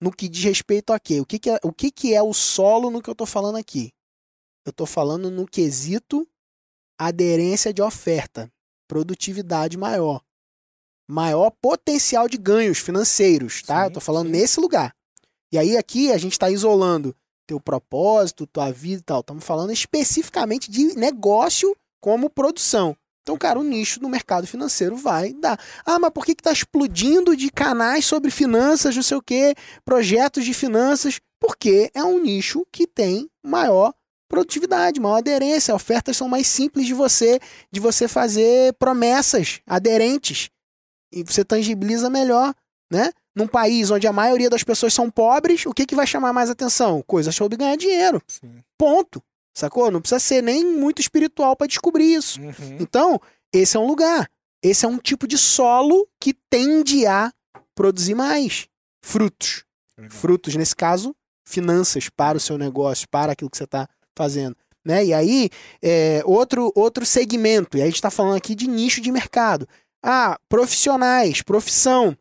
[0.00, 1.20] no que diz respeito a quê?
[1.20, 3.56] O que, que, é, o que, que é o solo no que eu estou falando
[3.56, 3.92] aqui?
[4.64, 6.28] Eu estou falando no quesito
[6.98, 8.50] aderência de oferta,
[8.88, 10.22] produtividade maior,
[11.08, 13.76] maior potencial de ganhos financeiros, tá?
[13.76, 14.32] Sim, eu estou falando sim.
[14.32, 14.94] nesse lugar.
[15.52, 19.20] E aí aqui a gente está isolando teu propósito, tua vida e tal.
[19.20, 22.96] Estamos falando especificamente de negócio como produção.
[23.24, 25.58] Então, cara, o nicho no mercado financeiro vai dar.
[25.86, 30.44] Ah, mas por que está explodindo de canais sobre finanças, não sei o quê, projetos
[30.44, 31.20] de finanças?
[31.40, 33.94] Porque é um nicho que tem maior
[34.28, 35.74] produtividade, maior aderência.
[35.74, 37.40] Ofertas são mais simples de você,
[37.72, 40.50] de você fazer promessas aderentes.
[41.10, 42.54] E você tangibiliza melhor,
[42.92, 43.10] né?
[43.34, 46.50] Num país onde a maioria das pessoas são pobres, o que, que vai chamar mais
[46.50, 47.02] atenção?
[47.06, 48.22] Coisa sobre ganhar dinheiro.
[48.28, 48.62] Sim.
[48.76, 49.22] Ponto.
[49.54, 49.90] Sacou?
[49.90, 52.40] Não precisa ser nem muito espiritual para descobrir isso.
[52.40, 52.78] Uhum.
[52.80, 53.20] Então,
[53.52, 54.28] esse é um lugar.
[54.62, 57.32] Esse é um tipo de solo que tende a
[57.74, 58.66] produzir mais
[59.02, 59.64] frutos.
[60.10, 61.14] Frutos, nesse caso,
[61.46, 64.56] finanças para o seu negócio, para aquilo que você está fazendo.
[64.84, 65.06] Né?
[65.06, 69.12] E aí, é, outro, outro segmento, e a gente está falando aqui de nicho de
[69.12, 69.68] mercado.
[70.02, 72.16] Ah, profissionais, profissão.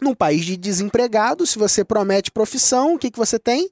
[0.00, 3.70] Num país de desempregado, se você promete profissão, o que, que você tem?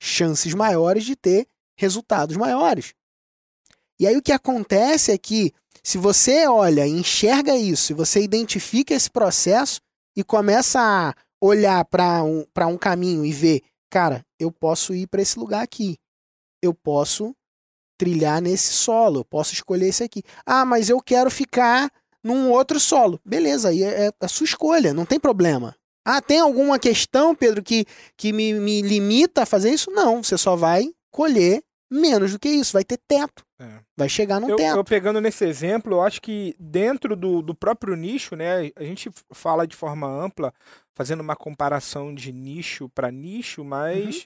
[0.00, 1.46] Chances maiores de ter
[1.78, 2.92] resultados maiores.
[3.98, 9.10] E aí o que acontece é que, se você olha enxerga isso, você identifica esse
[9.10, 9.80] processo
[10.16, 15.22] e começa a olhar para um, um caminho e ver, cara, eu posso ir para
[15.22, 15.96] esse lugar aqui.
[16.60, 17.34] Eu posso
[17.96, 20.22] trilhar nesse solo, eu posso escolher esse aqui.
[20.44, 21.90] Ah, mas eu quero ficar
[22.22, 23.20] num outro solo.
[23.24, 25.76] Beleza, aí é, é a sua escolha, não tem problema.
[26.04, 27.84] Ah, tem alguma questão, Pedro, que,
[28.16, 29.90] que me, me limita a fazer isso?
[29.90, 33.44] Não, você só vai colher menos do que isso, vai ter teto.
[33.58, 33.80] É.
[33.96, 34.76] Vai chegar no eu, teto.
[34.76, 39.10] Eu pegando nesse exemplo, eu acho que dentro do, do próprio nicho, né, a gente
[39.32, 40.52] fala de forma ampla,
[40.94, 44.22] fazendo uma comparação de nicho para nicho, mas uhum.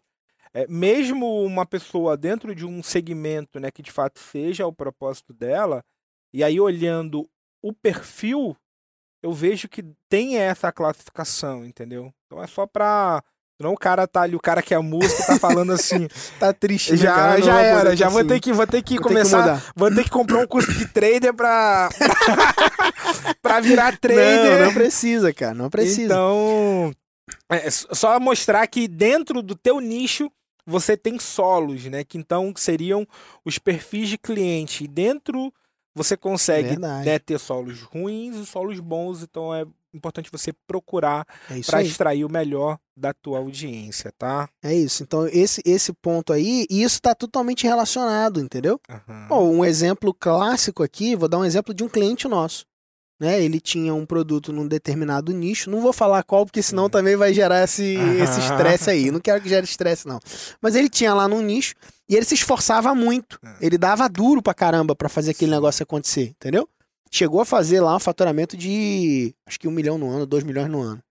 [0.54, 5.32] é, mesmo uma pessoa dentro de um segmento, né, que de fato seja o propósito
[5.32, 5.84] dela,
[6.32, 7.28] e aí olhando
[7.62, 8.56] o perfil,
[9.22, 12.12] eu vejo que tem essa classificação, entendeu?
[12.26, 13.22] Então é só para
[13.58, 16.08] não o cara tá ali, o cara que é músico tá falando assim.
[16.38, 18.14] tá triste, né, Já, cara, já era, já assim.
[18.14, 19.60] vou ter que, vou ter que vou começar.
[19.60, 21.88] Ter que vou ter que comprar um curso de trader pra.
[23.40, 24.58] pra virar trader.
[24.58, 26.14] Não, não precisa, cara, não precisa.
[26.14, 26.92] Então.
[27.48, 30.30] É só mostrar que dentro do teu nicho
[30.66, 32.04] você tem solos, né?
[32.04, 33.06] Que então seriam
[33.44, 34.84] os perfis de cliente.
[34.84, 35.52] E dentro
[35.94, 41.60] você consegue né, ter solos ruins e solos bons, então é importante você procurar é
[41.60, 44.48] para extrair o melhor da tua audiência, tá?
[44.62, 45.02] É isso.
[45.02, 48.80] Então esse esse ponto aí, isso está totalmente relacionado, entendeu?
[48.88, 49.28] Uhum.
[49.28, 52.64] Bom, um exemplo clássico aqui, vou dar um exemplo de um cliente nosso
[53.22, 53.40] né?
[53.40, 55.70] Ele tinha um produto num determinado nicho.
[55.70, 57.96] Não vou falar qual, porque senão também vai gerar esse
[58.40, 59.12] estresse aí.
[59.12, 60.18] Não quero que gere estresse, não.
[60.60, 61.76] Mas ele tinha lá num nicho
[62.08, 63.38] e ele se esforçava muito.
[63.44, 63.66] É.
[63.66, 66.68] Ele dava duro pra caramba pra fazer aquele negócio acontecer, entendeu?
[67.12, 70.68] Chegou a fazer lá um faturamento de acho que um milhão no ano, dois milhões
[70.68, 71.02] no ano.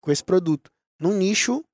[0.00, 0.70] Com esse produto.
[1.00, 1.64] Num nicho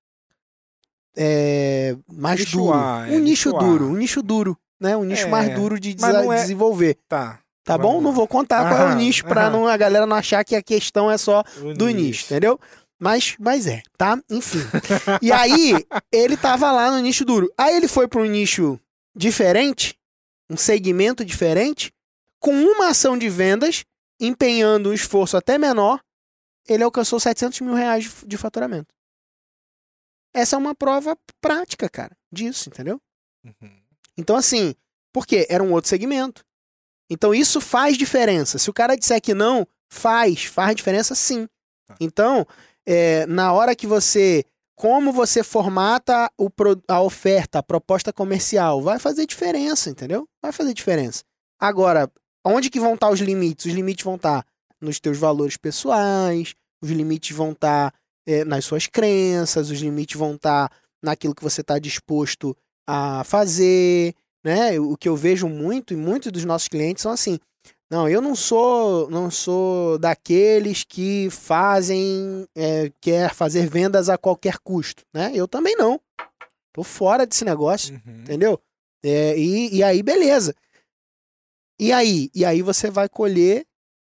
[1.17, 2.73] é, mais nicho duro.
[2.73, 4.97] A, é, um nicho, nicho duro, um nicho duro, né?
[4.97, 6.99] Um nicho é, mais duro de é desenvolver.
[7.09, 7.41] Tá.
[7.63, 8.01] Tá bom?
[8.01, 10.55] Não vou contar aham, qual é o nicho pra não, a galera não achar que
[10.55, 12.01] a questão é só o do nicho.
[12.01, 12.61] nicho, entendeu?
[12.99, 14.19] Mas, mas é, tá?
[14.31, 14.61] Enfim.
[15.23, 15.75] e aí,
[16.13, 17.51] ele tava lá no nicho duro.
[17.57, 18.79] Aí ele foi para um nicho
[19.17, 19.95] diferente,
[20.51, 21.93] um segmento diferente,
[22.45, 23.87] com uma ação de vendas,
[24.21, 25.99] empenhando um esforço até menor,
[26.69, 28.95] ele alcançou 700 mil reais de, faturamento.
[30.35, 33.01] Essa é uma prova prática, cara, disso, entendeu?
[33.43, 33.83] Uhum.
[34.19, 34.75] Então, assim,
[35.11, 35.47] por quê?
[35.49, 36.45] Era um outro segmento.
[37.09, 38.59] Então isso faz diferença.
[38.59, 41.49] Se o cara disser que não, faz, faz diferença sim.
[41.87, 41.97] Tá.
[41.99, 42.47] Então,
[42.85, 44.45] é, na hora que você.
[44.77, 46.51] Como você formata o,
[46.89, 50.29] a oferta, a proposta comercial, vai fazer diferença, entendeu?
[50.43, 51.23] Vai fazer diferença.
[51.61, 52.11] Agora,
[52.45, 53.67] onde que vão estar os limites?
[53.67, 54.45] Os limites vão estar
[54.81, 57.93] nos teus valores pessoais, os limites vão estar
[58.27, 60.71] é, nas suas crenças, os limites vão estar
[61.03, 64.79] naquilo que você está disposto a fazer, né?
[64.79, 67.39] O que eu vejo muito e muitos dos nossos clientes são assim:
[67.91, 74.59] não, eu não sou, não sou daqueles que fazem, é, quer fazer vendas a qualquer
[74.59, 75.33] custo, né?
[75.35, 76.01] Eu também não.
[76.73, 78.21] Tô fora desse negócio, uhum.
[78.23, 78.61] entendeu?
[79.05, 80.55] É, e, e aí, beleza.
[81.79, 82.31] E aí?
[82.35, 83.67] E aí você vai colher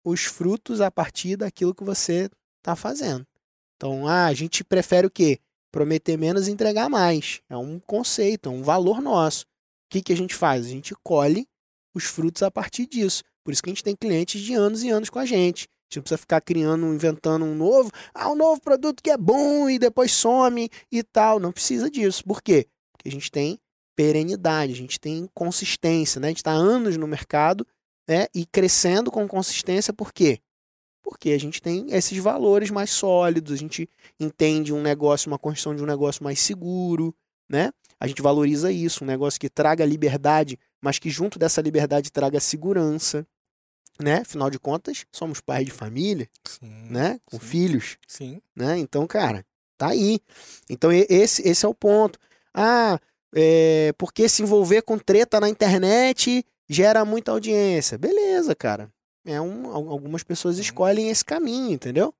[0.04, 2.28] os frutos a partir daquilo que você
[2.62, 3.26] tá fazendo.
[3.76, 5.38] Então, ah, a gente prefere o quê?
[5.70, 7.40] Prometer menos e entregar mais.
[7.48, 9.46] É um conceito, é um valor nosso
[9.90, 10.64] que, que a gente faz?
[10.64, 11.46] A gente colhe
[11.94, 13.24] os frutos a partir disso.
[13.44, 15.64] Por isso que a gente tem clientes de anos e anos com a gente.
[15.64, 19.16] A gente não precisa ficar criando, inventando um novo, ah, um novo produto que é
[19.16, 21.40] bom e depois some e tal.
[21.40, 22.22] Não precisa disso.
[22.24, 22.68] Por quê?
[22.92, 23.58] Porque a gente tem
[23.96, 26.28] perenidade, a gente tem consistência, né?
[26.28, 27.66] A gente está anos no mercado
[28.08, 28.26] né?
[28.34, 30.40] e crescendo com consistência, por quê?
[31.02, 35.74] Porque a gente tem esses valores mais sólidos, a gente entende um negócio, uma construção
[35.74, 37.14] de um negócio mais seguro,
[37.48, 37.72] né?
[37.98, 42.40] A gente valoriza isso, um negócio que traga liberdade, mas que junto dessa liberdade traga
[42.40, 43.26] segurança,
[44.00, 44.18] né?
[44.18, 47.20] Afinal de contas, somos pais de família, sim, né?
[47.24, 48.42] Com sim, filhos, sim.
[48.56, 48.78] né?
[48.78, 49.44] Então, cara,
[49.76, 50.20] tá aí.
[50.68, 52.18] Então esse, esse é o ponto.
[52.52, 52.98] Ah,
[53.34, 57.98] é, porque se envolver com treta na internet gera muita audiência.
[57.98, 58.90] Beleza, cara.
[59.24, 62.14] É um, algumas pessoas escolhem esse caminho, entendeu?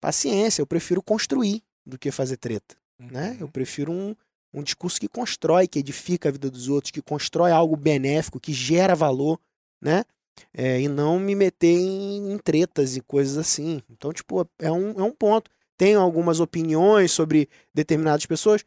[0.00, 3.06] Paciência, eu prefiro construir do que fazer treta, né?
[3.06, 3.12] uhum.
[3.12, 3.36] né?
[3.40, 4.14] Eu prefiro um,
[4.52, 8.52] um discurso que constrói, que edifica a vida dos outros, que constrói algo benéfico, que
[8.52, 9.40] gera valor,
[9.80, 10.04] né?
[10.52, 13.80] É, e não me meter em, em, tretas e coisas assim.
[13.88, 15.50] Então, tipo, é um, é um ponto.
[15.76, 18.64] Tenho algumas opiniões sobre determinadas pessoas?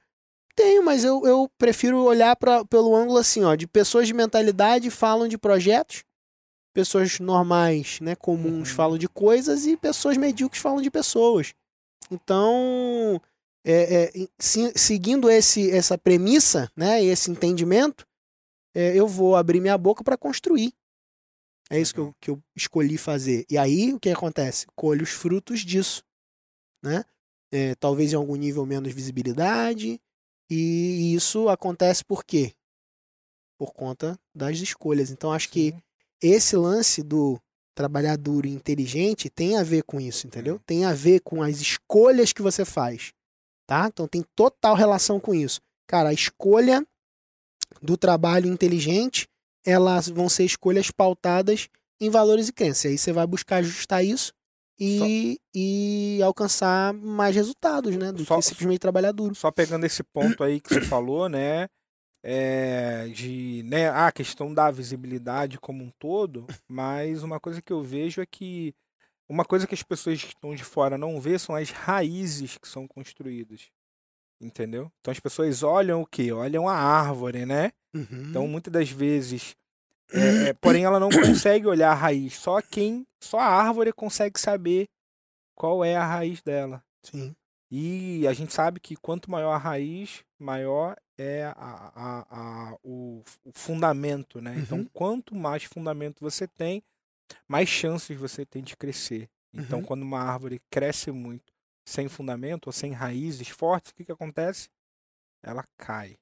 [0.57, 4.89] Tenho, mas eu, eu prefiro olhar pra, pelo ângulo assim, ó, de pessoas de mentalidade
[4.89, 6.03] falam de projetos,
[6.73, 8.75] pessoas normais, né, comuns Uhum.
[8.75, 11.53] falam de coisas e pessoas medíocres falam de pessoas.
[12.11, 13.21] Então,
[13.65, 18.05] é, é, se- seguindo esse, essa premissa, né, esse entendimento,
[18.75, 20.73] é, eu vou abrir minha boca para construir.
[21.69, 23.45] É isso que eu, que eu escolhi fazer.
[23.49, 24.65] E aí, o que acontece?
[24.75, 26.01] Colho os frutos disso,
[26.83, 27.03] né?
[27.51, 29.99] É, talvez em algum nível menos visibilidade,
[30.49, 32.53] e isso acontece por quê?
[33.57, 35.09] Por conta das escolhas.
[35.09, 35.73] Então, acho que
[36.21, 37.39] esse lance do
[37.75, 40.59] trabalhar duro e inteligente tem a ver com isso, entendeu?
[40.65, 43.13] Tem a ver com as escolhas que você faz,
[43.67, 43.85] tá?
[43.87, 45.61] Então tem total relação com isso.
[45.87, 46.83] Cara, a escolha
[47.79, 49.27] do trabalho inteligente,
[49.63, 51.69] elas vão ser escolhas pautadas
[52.01, 52.85] em valores e crenças.
[52.85, 54.33] E aí você vai buscar ajustar isso
[54.79, 58.11] e, e alcançar mais resultados, né?
[58.11, 59.33] Do Só- que simplesmente trabalhar duro.
[59.35, 61.67] Só pegando esse ponto aí que você falou, né?
[62.23, 67.81] é, de né, a questão da visibilidade como um todo, mas uma coisa que eu
[67.81, 68.75] vejo é que
[69.29, 72.67] uma coisa que as pessoas que estão de fora não vê são as raízes que
[72.67, 73.69] são construídas.
[74.41, 74.91] Entendeu?
[74.99, 76.31] Então as pessoas olham o quê?
[76.31, 77.71] Olham a árvore, né?
[77.95, 78.27] Uhum.
[78.29, 79.55] Então, muitas das vezes,
[80.11, 82.35] é, é, porém, ela não consegue olhar a raiz.
[82.35, 84.85] Só quem, só a árvore consegue saber
[85.55, 86.83] qual é a raiz dela.
[87.03, 87.35] Sim.
[87.69, 91.51] E a gente sabe que quanto maior a raiz, maior é a,
[91.95, 92.25] a-
[92.71, 94.55] a- o, o fundamento, né?
[94.57, 94.87] Então, Uhum.
[94.93, 96.81] quanto mais fundamento você tem,
[97.47, 99.27] mais chances você tem de crescer.
[99.53, 99.85] Então, Uhum.
[99.85, 101.51] quando uma árvore cresce muito
[101.85, 104.69] sem fundamento ou sem raízes fortes, o que, que acontece?
[105.43, 106.15] Ela cai.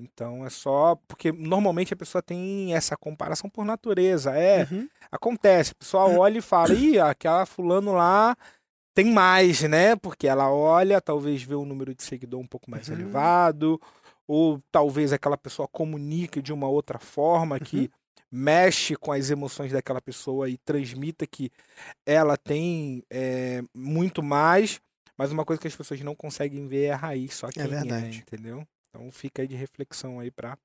[0.00, 4.34] Então é só porque normalmente a pessoa tem essa comparação por natureza.
[4.36, 4.88] É, Uhum.
[5.10, 5.72] acontece.
[5.72, 8.36] A pessoa olha e fala, ih, aquela fulano lá
[8.94, 9.94] tem mais, né?
[9.96, 12.94] Porque ela olha, talvez vê um número de seguidor um pouco mais Uhum.
[12.96, 13.80] elevado,
[14.26, 17.60] ou talvez aquela pessoa comunique de uma outra forma Uhum.
[17.60, 17.90] que
[18.32, 21.50] mexe com as emoções daquela pessoa e transmita que
[22.06, 24.80] ela tem é, muito mais,
[25.18, 27.66] mas uma coisa que as pessoas não conseguem ver é a raiz, só quem é,
[27.66, 28.18] verdade.
[28.18, 28.64] entendeu?
[28.90, 30.58] Então fica aí de reflexão aí pra,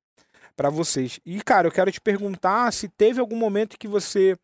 [0.56, 1.20] pra vocês.
[1.26, 4.38] E, cara, eu quero te perguntar se teve algum momento que você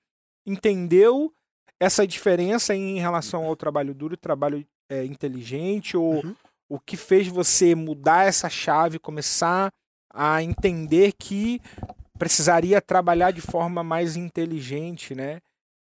[0.46, 1.34] entendeu
[1.80, 6.36] essa diferença em relação ao trabalho duro e trabalho é, inteligente, ou Uhum.
[6.70, 9.72] o que fez você mudar essa chave, começar
[10.14, 11.60] a entender que
[12.20, 15.40] precisaria trabalhar de forma mais inteligente, né?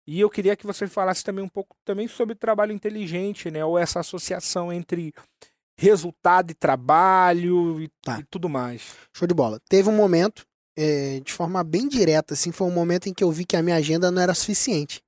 [0.07, 3.65] E eu queria que você falasse também um pouco também sobre trabalho inteligente, né?
[3.65, 5.13] Ou essa associação entre
[5.79, 8.19] resultado e trabalho e, Tá.
[8.21, 8.83] e tudo mais.
[9.15, 9.61] Show de bola.
[9.69, 10.45] Teve um momento,
[10.77, 13.63] é, de forma bem direta, assim, foi um momento em que eu vi que a
[13.63, 15.01] minha agenda não era suficiente.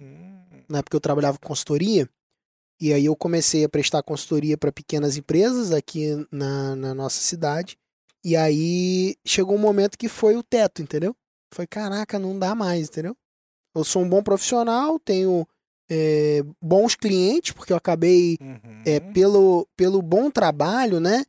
[0.00, 2.08] Hum, Na época eu trabalhava com consultoria,
[2.80, 7.76] e aí eu comecei a prestar consultoria para pequenas empresas aqui na, na nossa cidade.
[8.24, 11.14] E aí chegou um momento que foi o teto, entendeu?
[11.52, 13.14] Foi, caraca, não dá mais, entendeu?
[13.74, 15.46] Eu sou um bom profissional, tenho
[15.90, 18.82] é, bons clientes, porque eu acabei uhum.
[18.84, 21.24] é, pelo, pelo bom trabalho, né?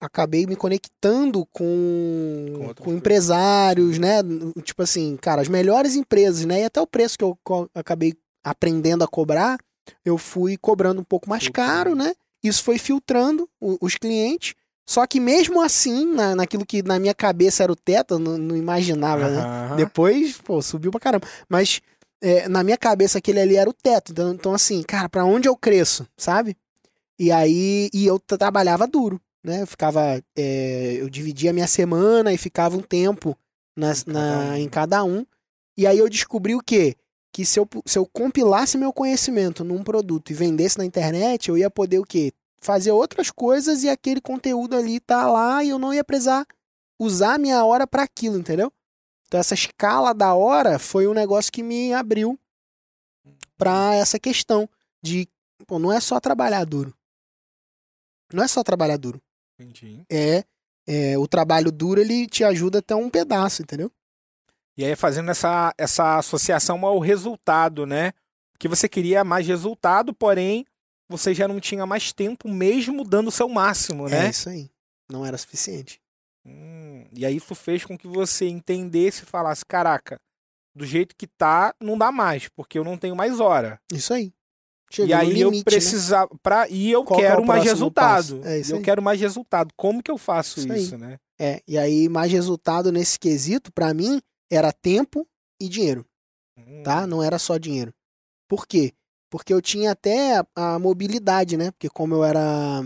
[0.00, 4.22] Acabei me conectando com, Com com, empresários, né?
[4.64, 6.62] Tipo assim, cara, as melhores empresas, né?
[6.62, 7.38] E até o preço que eu
[7.74, 9.58] acabei aprendendo a cobrar,
[10.04, 12.14] eu fui cobrando um pouco mais caro, né?
[12.42, 14.54] Isso foi filtrando os clientes.
[14.86, 18.38] Só que mesmo assim, na, naquilo que na minha cabeça era o teto, eu não,
[18.38, 19.40] não imaginava, né?
[19.40, 19.76] Aham.
[19.76, 21.28] Depois, pô, subiu pra caramba.
[21.48, 21.80] Mas
[22.20, 24.12] é, na minha cabeça aquele ali era o teto.
[24.12, 26.56] Então, então assim, cara, pra onde eu cresço, sabe?
[27.18, 29.62] E aí, e eu tra- trabalhava duro, né?
[29.62, 33.36] Eu ficava, é, eu dividia a minha semana e ficava um tempo
[33.76, 34.56] nas- Em cada na- um.
[34.56, 35.26] em cada um.
[35.76, 36.96] E aí eu descobri o quê?
[37.32, 41.56] Que se eu, se eu compilasse meu conhecimento num produto e vendesse na internet, eu
[41.58, 42.32] ia poder o quê?
[42.62, 46.44] Fazer outras coisas e aquele conteúdo ali tá lá e eu não ia precisar
[46.98, 48.70] usar a minha hora para aquilo, entendeu?
[49.30, 52.36] Então essa escala da hora foi um negócio que me abriu
[53.56, 54.68] para essa questão
[55.00, 55.28] de,
[55.68, 56.92] pô, não é só trabalhar duro.
[58.32, 59.22] Não é só trabalhar duro.
[59.56, 60.04] Entendi.
[60.10, 60.44] É,
[60.84, 63.92] é o trabalho duro ele te ajuda até um pedaço, entendeu?
[64.76, 68.12] E aí fazendo essa, essa associação ao resultado, né?
[68.58, 70.66] Que você queria mais resultado, porém
[71.08, 74.30] você já não tinha mais tempo mesmo dando o seu máximo, É né?
[74.30, 74.68] isso aí.
[75.08, 76.00] Não era suficiente.
[76.44, 80.18] Hum, e aí isso fez com que você entendesse e falasse, caraca,
[80.74, 83.80] do jeito que tá, não dá mais, porque eu não tenho mais hora.
[83.92, 84.26] Isso aí.
[84.90, 85.64] e Chegou aí eu limite, né?
[85.64, 88.40] precisava, pra, e eu Qual é quero o mais resultado.
[88.44, 88.82] É eu aí.
[88.82, 89.72] quero mais resultado.
[89.76, 91.18] Como que eu faço Isso isso, né?
[91.38, 95.26] É, e aí mais resultado nesse quesito, pra mim, era tempo
[95.60, 96.04] e dinheiro.
[96.58, 97.06] Hum, tá?
[97.06, 97.92] Não era só dinheiro.
[98.48, 98.92] Por quê?
[99.30, 101.70] Porque eu tinha até a, a mobilidade, né?
[101.70, 102.82] Porque como eu era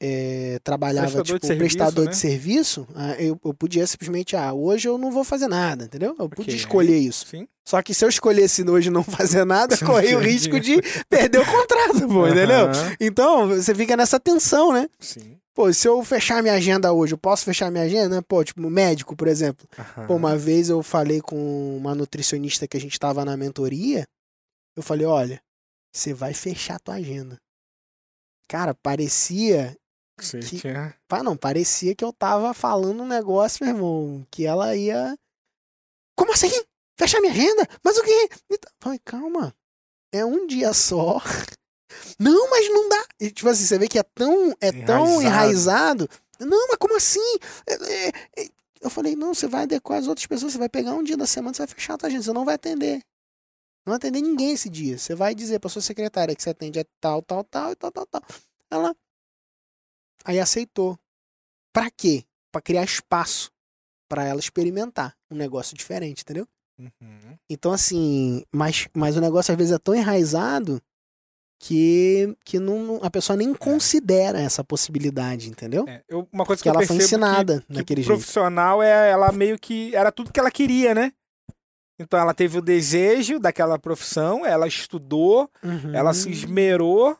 [0.00, 2.10] é, trabalhava Prestador tipo de serviço, prestador né?
[2.10, 6.16] de serviço, ah, eu, eu podia simplesmente, ah, hoje eu não vou fazer nada, entendeu?
[6.18, 6.54] Eu podia Ok.
[6.54, 7.26] escolher isso.
[7.26, 7.46] Sim.
[7.68, 11.38] Só que se eu escolhesse hoje não fazer nada, eu corria o risco de perder
[11.38, 12.66] o contrato, pô, entendeu?
[12.70, 12.96] Aham.
[12.98, 14.88] Então, você fica nessa tensão, né?
[14.98, 15.36] Sim.
[15.54, 18.22] Pô, se eu fechar minha agenda hoje, eu posso fechar minha agenda, né?
[18.26, 19.68] Pô, tipo, médico, por exemplo.
[19.78, 20.06] Aham.
[20.06, 24.06] Pô, uma vez eu falei com uma nutricionista que a gente tava na mentoria.
[24.74, 25.42] Eu falei, olha,
[25.92, 27.36] você vai fechar a tua agenda.
[28.48, 29.76] Cara, parecia.
[30.24, 34.44] Você que- tinha- Pá, não, parecia que eu tava falando um negócio, meu irmão, que
[34.46, 35.16] ela ia.
[36.16, 36.50] Como assim?
[36.98, 37.66] Fechar minha agenda?
[37.82, 38.28] Mas o quê?
[38.50, 39.54] Então, Falei, calma.
[40.12, 41.18] É um dia só.
[42.18, 43.04] Não, mas não dá.
[43.20, 45.22] E, tipo assim, você vê que é tão, é tão Enraizado.
[45.24, 46.08] enraizado.
[46.38, 47.36] Não, mas como assim?
[47.66, 48.08] É, é,
[48.44, 48.48] é.
[48.80, 51.26] Eu falei, não, você vai adequar as outras pessoas, você vai pegar um dia da
[51.26, 52.96] semana, você vai fechar a tua agenda, você não vai atender.
[53.84, 54.96] Não vai atender ninguém esse dia.
[54.98, 57.90] Você vai dizer pra sua secretária que você atende a tal, tal, tal e tal,
[57.90, 58.22] tal, tal.
[58.70, 58.94] Ela.
[60.24, 60.98] Aí aceitou.
[61.72, 62.24] Pra quê?
[62.52, 63.50] Pra criar espaço
[64.08, 66.46] pra ela experimentar um negócio diferente, entendeu?
[66.78, 67.36] Uhum.
[67.48, 70.82] Então, assim, mas, mas o negócio às vezes é tão enraizado
[71.62, 75.84] que, que não, a pessoa nem considera essa possibilidade, entendeu?
[75.86, 78.16] É, eu- uma coisa que, Que ela foi ensinada que, que daquele jeito.
[78.16, 81.12] profissional é ela meio que era tudo que ela queria, né?
[81.98, 85.94] Então ela teve o desejo daquela profissão, ela estudou, Uhum.
[85.94, 87.16] ela se esmerou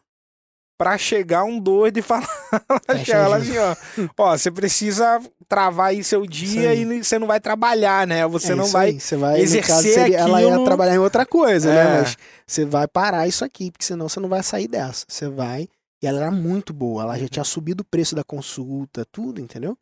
[0.81, 2.27] pra chegar um doido e falar
[2.91, 3.77] Fecha ela assim, ó,
[4.17, 6.81] ó, você precisa travar aí seu dia aí.
[6.85, 8.27] e você não vai trabalhar, né?
[8.27, 11.27] Você É não vai você vai exercer caso, seria- ela ia aquilo- trabalhar em outra
[11.27, 11.75] coisa, É.
[11.75, 12.01] né?
[12.01, 12.17] Mas
[12.47, 15.05] você vai parar isso aqui, porque senão você não vai sair dessa.
[15.07, 15.69] Você vai.
[16.03, 19.77] E ela era muito boa, ela já tinha subido o preço da consulta, tudo, entendeu?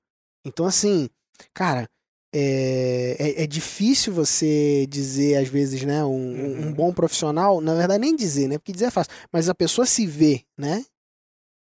[0.45, 1.09] Então, assim,
[1.55, 1.87] cara,
[2.35, 6.73] é, é, é difícil você dizer, às vezes, né, um, um- um Uhum.
[6.75, 8.59] bom profissional, na verdade, nem dizer, né?
[8.59, 10.85] Porque dizer é fácil, mas a pessoa se vê, né?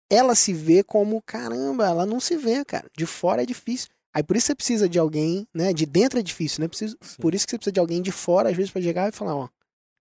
[0.09, 2.89] Ela se vê como, caramba, ela não se vê, cara.
[2.95, 3.89] De fora é difícil.
[4.15, 5.73] Aí por isso você precisa de alguém, né?
[5.73, 6.67] De dentro é difícil, né?
[6.67, 7.17] Precisa, Sim.
[7.19, 9.35] por isso que você precisa de alguém de fora, às vezes, pra chegar e falar,
[9.35, 9.49] ó,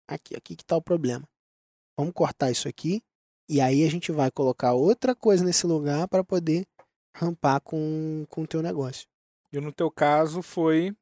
[0.08, 1.28] aqui, aqui que tá o problema.
[1.98, 3.02] Vamos cortar isso aqui.
[3.48, 6.64] E aí a gente vai colocar outra coisa nesse lugar para poder
[7.14, 9.06] rampar com com o teu negócio.
[9.52, 10.94] E no teu caso foi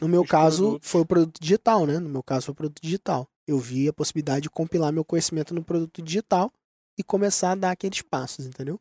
[0.00, 0.90] No meu caso, produtos.
[0.90, 1.98] foi o produto digital, né?
[1.98, 3.28] No meu caso, foi o produto digital.
[3.46, 6.50] Eu vi a possibilidade de compilar meu conhecimento no produto digital
[6.98, 8.78] e começar a dar aqueles passos, entendeu?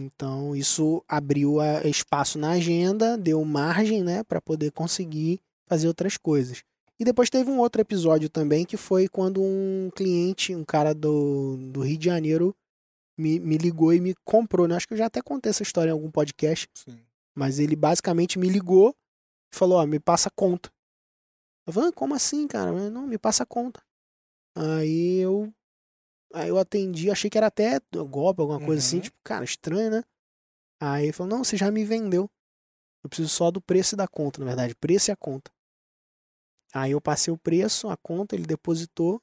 [0.00, 6.16] Então, isso abriu a- espaço na agenda, deu margem, né, para poder conseguir fazer outras
[6.16, 6.62] coisas.
[7.00, 11.56] E depois teve um outro episódio também, que foi quando um cliente, um cara do,
[11.72, 12.54] do Rio de Janeiro,
[13.16, 14.74] me, me ligou e me comprou, né?
[14.76, 16.68] Acho que eu já até contei essa história em algum podcast.
[16.74, 16.98] sim,
[17.38, 18.96] Mas ele basicamente me ligou
[19.54, 20.72] e falou, ó, me passa a conta.
[21.64, 22.72] Eu falei, "Ah, como assim, cara?
[22.90, 23.80] Não, me passa a conta.
[24.56, 25.52] Aí eu.
[26.34, 29.02] Aí eu atendi, achei que era até golpe, alguma coisa assim, Uhum.
[29.02, 30.02] tipo, cara, estranho, né?
[30.80, 32.28] Aí ele falou, não, você já me vendeu.
[33.04, 35.50] Eu preciso só do preço e da conta, na verdade, preço e a conta.
[36.74, 39.22] Aí eu passei o preço, a conta, ele depositou.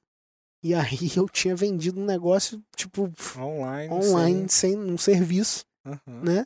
[0.64, 5.66] E aí eu tinha vendido um negócio, tipo, online, online, sem um serviço.
[5.86, 6.24] Aham.
[6.24, 6.46] né?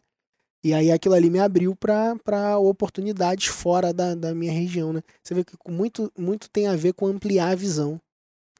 [0.64, 5.02] E aí aquilo ali me abriu para oportunidades fora da, da minha região, né?
[5.24, 8.00] Você vê que muito, muito tem a ver com ampliar a visão,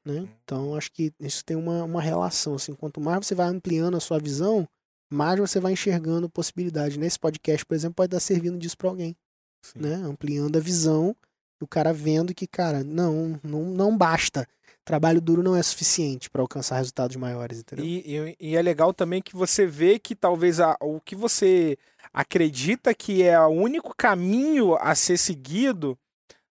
[0.06, 0.28] né?
[0.44, 4.00] Então acho que isso tem uma, uma relação, assim, quanto mais você vai ampliando a
[4.00, 4.68] sua visão,
[5.12, 6.96] mais você vai enxergando possibilidades.
[6.96, 9.16] Nesse podcast, por exemplo, pode estar servindo disso para alguém,
[9.62, 9.80] Sim.
[9.80, 9.96] né?
[9.96, 11.16] Ampliando a visão,
[11.62, 14.48] o cara vendo que, cara, não, não, não basta.
[14.86, 17.86] Trabalho duro não é suficiente para alcançar resultados maiores, entendeu?
[17.86, 21.78] E, e- e é legal também que você vê que talvez a- o que você
[22.12, 25.98] acredita que é o único caminho a ser seguido,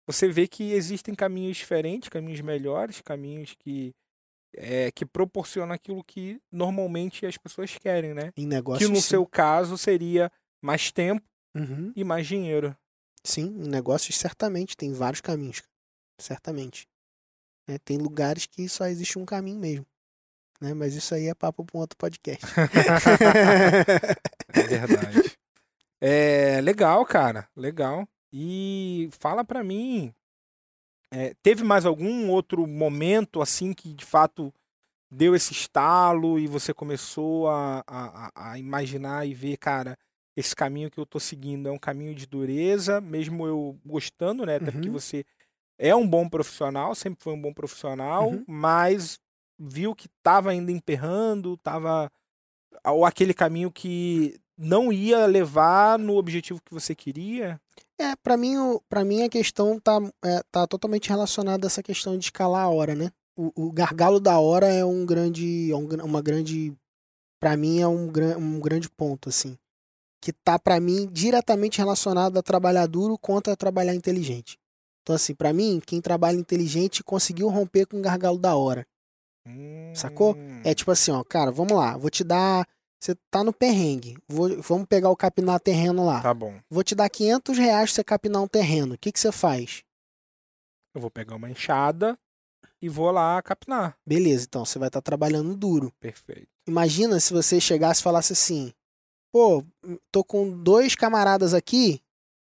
[0.06, 3.94] você vê que existem caminhos diferentes, caminhos melhores, caminhos que
[4.56, 8.32] é, que proporcionam aquilo que normalmente as pessoas querem, né?
[8.36, 9.10] Em negócio que no sim.
[9.10, 11.22] seu caso seria mais tempo
[11.56, 11.92] Uhum.
[11.96, 12.76] e mais dinheiro.
[13.28, 15.62] Sim, em negócios certamente tem vários caminhos.
[16.20, 16.88] Certamente.
[17.68, 19.86] Né, Tem lugares que só existe um caminho mesmo.
[20.62, 20.74] Né?
[20.74, 22.46] Mas isso aí é papo para um outro podcast.
[24.54, 25.38] É verdade.
[26.00, 27.48] É legal, cara.
[27.56, 28.08] Legal.
[28.32, 30.14] E fala pra mim,
[31.12, 34.54] é, teve mais algum outro momento assim que de fato
[35.12, 39.98] deu esse estalo e você começou a, a- a imaginar e ver, cara,
[40.38, 44.58] esse caminho que eu tô seguindo é um caminho de dureza, mesmo eu gostando, né?
[44.58, 44.94] Até porque Uhum.
[44.94, 45.26] você
[45.80, 48.44] é um bom profissional, sempre foi um bom profissional, Uhum.
[48.48, 49.20] mas
[49.60, 52.12] viu que tava ainda emperrando, tava
[52.86, 57.60] ou aquele caminho que não ia levar no objetivo que você queria.
[58.00, 58.56] é, para mim,
[58.88, 62.70] pra mim a questão tá, é, tá totalmente relacionada a essa questão de escalar a
[62.70, 63.12] hora, né?
[63.36, 66.76] O, o gargalo da hora é um grande, é um uma grande
[67.40, 69.58] para mim é um, um grande ponto, assim.
[70.22, 74.58] Que tá, para mim, diretamente relacionado a trabalhar duro contra trabalhar inteligente.
[75.02, 78.86] Então, assim, para mim, quem trabalha inteligente conseguiu romper com o gargalo da hora.
[79.48, 79.94] Hum...
[79.96, 80.36] Sacou?
[80.64, 82.68] É tipo assim, ó, cara, vamos lá, vou te dar.
[83.00, 84.18] Você tá no perrengue.
[84.28, 86.22] Vou, vamos pegar o capinar terreno lá.
[86.22, 86.60] Tá bom.
[86.70, 88.96] Vou te dar 500 reais pra você capinar um terreno.
[88.96, 89.84] O que, que você faz?
[90.96, 92.18] Eu vou pegar uma enxada
[92.82, 93.96] e vou lá capinar.
[94.06, 95.94] Beleza, então você vai estar tá trabalhando duro.
[96.00, 96.48] Perfeito.
[96.68, 98.74] Imagina se você chegasse e falasse assim:
[99.38, 99.64] pô,
[100.12, 102.02] tô com dois camaradas aqui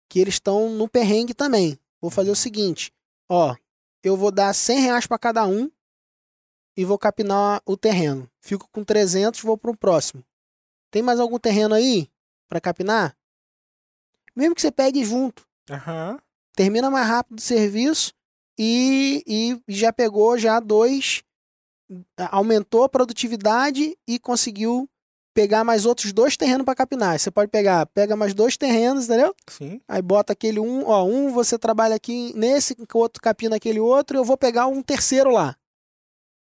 [0.10, 1.80] que eles estão no perrengue também.
[2.02, 2.92] Vou fazer o seguinte:
[3.30, 3.56] ó,
[4.04, 5.70] eu vou dar 100 reais para cada um
[6.76, 8.28] e vou capinar o terreno.
[8.42, 10.26] Fico com 300, vou para o próximo.
[10.90, 12.10] Tem mais algum terreno aí
[12.48, 13.16] para capinar?
[14.36, 15.48] Mesmo que você pegue junto.
[15.70, 16.18] Uhum.
[16.56, 18.14] Termina mais rápido o serviço
[18.58, 21.22] e, e já pegou já dois,
[22.32, 24.90] aumentou a produtividade e conseguiu
[25.34, 27.20] pegar mais outros dois terrenos para capinar.
[27.20, 29.36] Você pode pegar, pega mais dois terrenos, entendeu?
[29.48, 29.82] Sim.
[29.88, 34.18] Aí bota aquele um, ó, um você trabalha aqui nesse, o outro capina aquele outro,
[34.18, 35.56] e eu vou pegar um terceiro lá.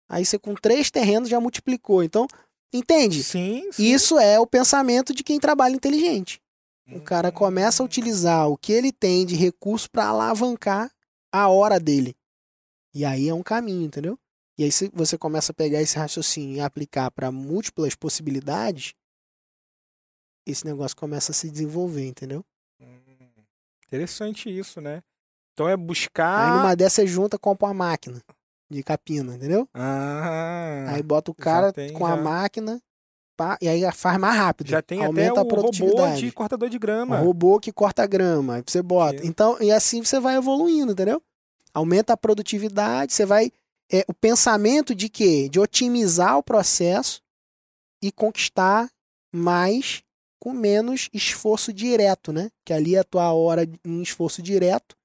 [0.09, 2.03] Aí você com três terrenos já multiplicou.
[2.03, 2.27] Então,
[2.73, 3.23] entende?
[3.23, 3.83] Sim, sim.
[3.83, 6.41] Isso é o pensamento de quem trabalha inteligente.
[6.93, 10.91] O cara começa a utilizar o que ele tem de recurso para alavancar
[11.31, 12.13] a hora dele.
[12.93, 14.19] E aí é um caminho, entendeu?
[14.61, 18.93] E aí, se você começa a pegar esse raciocínio e aplicar para múltiplas possibilidades,
[20.45, 22.45] esse negócio começa a se desenvolver, entendeu?
[22.79, 23.41] Hum,
[23.87, 25.01] interessante isso, né?
[25.51, 26.45] Então é buscar.
[26.45, 28.21] Aí numa dessas junta, compra uma máquina
[28.69, 29.67] de capina, entendeu?
[29.73, 32.13] Ah, aí bota o cara tem, com já...
[32.13, 32.79] a máquina
[33.35, 34.69] pá, e aí faz mais rápido.
[34.69, 36.01] Já tem aumenta até o a produtividade.
[36.01, 37.19] robô de cortador de grama.
[37.19, 39.25] O robô que corta grama, aí você bota.
[39.25, 41.19] Então, e assim você vai evoluindo, entendeu?
[41.73, 43.51] Aumenta a produtividade, você vai
[43.91, 45.49] é, o pensamento de quê?
[45.49, 47.21] De otimizar o processo
[48.01, 48.89] e conquistar
[49.33, 50.03] mais
[50.39, 52.49] com menos esforço direto, né?
[52.65, 54.95] Que ali a tua hora em esforço direto,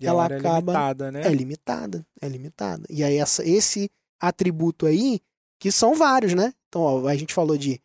[0.00, 1.22] e ela é acaba é limitada, né?
[1.22, 2.84] É limitada, é limitada.
[2.90, 5.20] E aí essa, esse atributo aí,
[5.58, 6.52] que são vários, né?
[6.68, 7.80] Então, ó, a gente falou de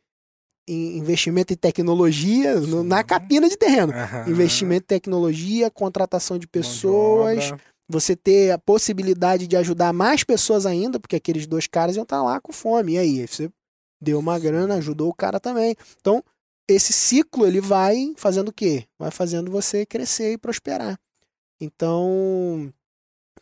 [0.68, 3.93] investimento em tecnologia no, na capina de terreno.
[4.28, 7.54] Investimento em tecnologia, contratação de pessoas, de
[7.89, 12.21] você ter a possibilidade de ajudar mais pessoas ainda, porque aqueles dois caras iam estar
[12.21, 12.93] lá com fome.
[12.93, 13.51] E aí, você
[13.99, 15.75] deu uma grana, ajudou o cara também.
[15.99, 16.23] Então,
[16.67, 18.85] esse ciclo ele vai fazendo o quê?
[18.97, 20.99] Vai fazendo você crescer e prosperar.
[21.59, 22.71] Então,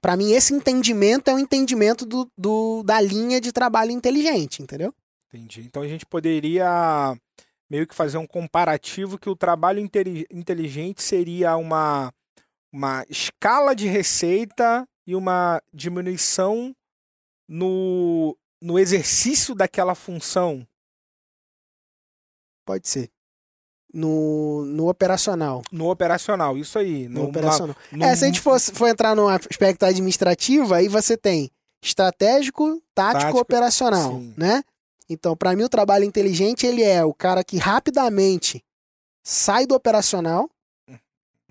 [0.01, 4.93] para mim, esse entendimento é o entendimento do, do, da linha de trabalho inteligente, entendeu?
[5.27, 5.61] Entendi.
[5.61, 7.15] Então a gente poderia
[7.69, 9.79] meio que fazer um comparativo que o trabalho
[10.31, 12.13] inteligente seria uma
[12.77, 16.75] uma escala de receita e uma diminuição
[17.49, 20.65] no, no exercício daquela função?
[22.63, 23.09] Pode ser.
[23.91, 25.63] No, no operacional.
[25.71, 27.07] No operacional, isso aí.
[27.07, 27.75] No, no operacional.
[27.91, 28.05] No...
[28.05, 31.49] É, se a gente for, for entrar no aspecto administrativo, aí você tem
[31.81, 34.33] estratégico, tático, tático operacional, sim.
[34.37, 34.61] né?
[35.09, 38.63] Então, para mim, o trabalho inteligente ele é o cara que rapidamente
[39.23, 40.47] sai do operacional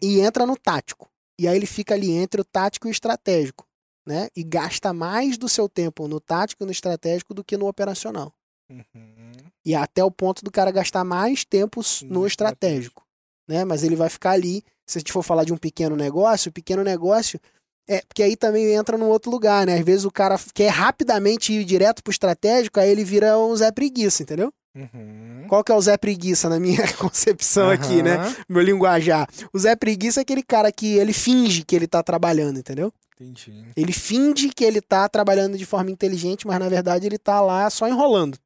[0.00, 1.08] e entra no tático.
[1.38, 3.66] E aí ele fica ali entre o tático e o estratégico,
[4.06, 4.28] né?
[4.34, 8.32] E gasta mais do seu tempo no tático e no estratégico do que no operacional.
[8.70, 9.32] Uhum.
[9.64, 13.06] E até o ponto do cara gastar mais tempo no estratégico,
[13.48, 13.64] né?
[13.64, 14.62] Mas ele vai ficar ali.
[14.86, 17.40] Se a gente for falar de um pequeno negócio, o pequeno negócio
[17.88, 19.78] é, porque aí também entra num outro lugar, né?
[19.78, 23.70] Às vezes o cara quer rapidamente ir direto pro estratégico, aí ele vira um Zé
[23.70, 24.52] Preguiça, entendeu?
[24.76, 25.46] Uhum.
[25.48, 27.72] Qual que é o Zé Preguiça na minha concepção uhum.
[27.72, 28.16] aqui, né?
[28.46, 29.26] Meu linguajar.
[29.52, 32.92] O Zé Preguiça é aquele cara que ele finge que ele tá trabalhando, entendeu?
[33.18, 33.64] Entendi.
[33.74, 37.70] Ele finge que ele tá trabalhando de forma inteligente, mas na verdade ele tá lá
[37.70, 38.38] só enrolando.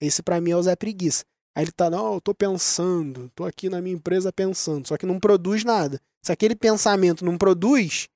[0.00, 1.24] Esse para mim é o Zé Preguiça.
[1.54, 5.06] Aí ele tá, não, eu tô pensando, tô aqui na minha empresa pensando, só que
[5.06, 6.00] não produz nada.
[6.22, 8.08] Se aquele pensamento não produz,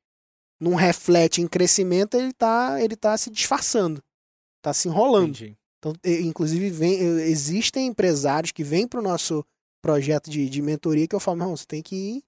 [0.61, 4.03] não reflete em crescimento, ele tá, ele tá se disfarçando,
[4.61, 5.31] tá se enrolando.
[5.31, 5.57] Entendi.
[5.81, 9.45] Então, inclusive, vem, existem empresários que vêm para o nosso
[9.83, 12.23] projeto de, de mentoria que eu falo, não, você tem que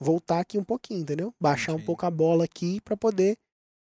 [0.00, 1.32] voltar aqui um pouquinho, entendeu?
[1.40, 1.82] Baixar Entendi.
[1.82, 3.38] um pouco a bola aqui para poder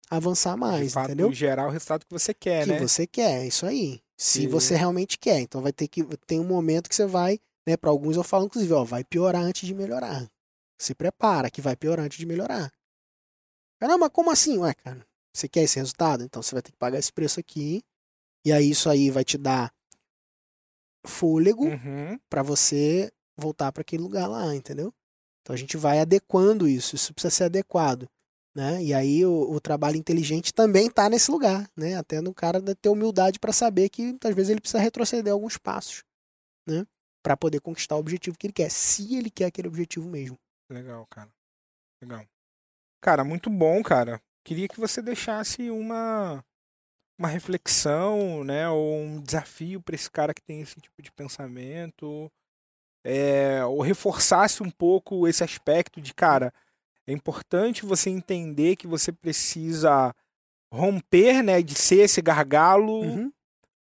[0.09, 1.31] avançar mais, de fato, entendeu?
[1.31, 2.77] gerar o resultado que você quer, que né?
[2.77, 4.01] Que você quer, isso aí.
[4.17, 5.39] Se você realmente quer.
[5.39, 8.45] Então vai ter que tem um momento que você vai, né, para alguns eu falo
[8.45, 10.29] inclusive, ó, vai piorar antes de melhorar.
[10.79, 12.71] Se prepara que vai piorar antes de melhorar.
[13.79, 14.57] Caramba, como assim?
[14.59, 16.23] Ué, cara, você quer esse resultado?
[16.23, 17.81] Então você vai ter que pagar esse preço aqui.
[18.45, 19.73] E aí isso aí vai te dar
[21.05, 22.19] fôlego uhum.
[22.29, 24.93] para você voltar para aquele lugar lá, entendeu?
[25.41, 26.95] Então a gente vai adequando isso.
[26.95, 28.09] Isso precisa ser adequado.
[28.55, 28.83] Né?
[28.83, 31.95] E aí o, o trabalho inteligente também está nesse lugar, né?
[31.95, 36.03] Até no cara ter humildade para saber que muitas vezes ele precisa retroceder alguns passos,
[36.67, 36.85] né?
[37.23, 40.37] Para poder conquistar o objetivo que ele quer, se ele quer aquele objetivo mesmo.
[40.69, 41.31] Legal, cara.
[41.99, 42.27] Legal.
[43.01, 44.21] Cara, muito bom, cara.
[44.45, 46.45] Queria que você deixasse uma
[47.17, 52.31] uma reflexão, né, ou um desafio para esse cara que tem esse tipo de pensamento,
[53.03, 56.53] é, ou reforçasse um pouco esse aspecto de, cara,
[57.05, 60.15] é importante você entender que você precisa
[60.73, 63.31] romper, né, de ser esse gargalo uhum.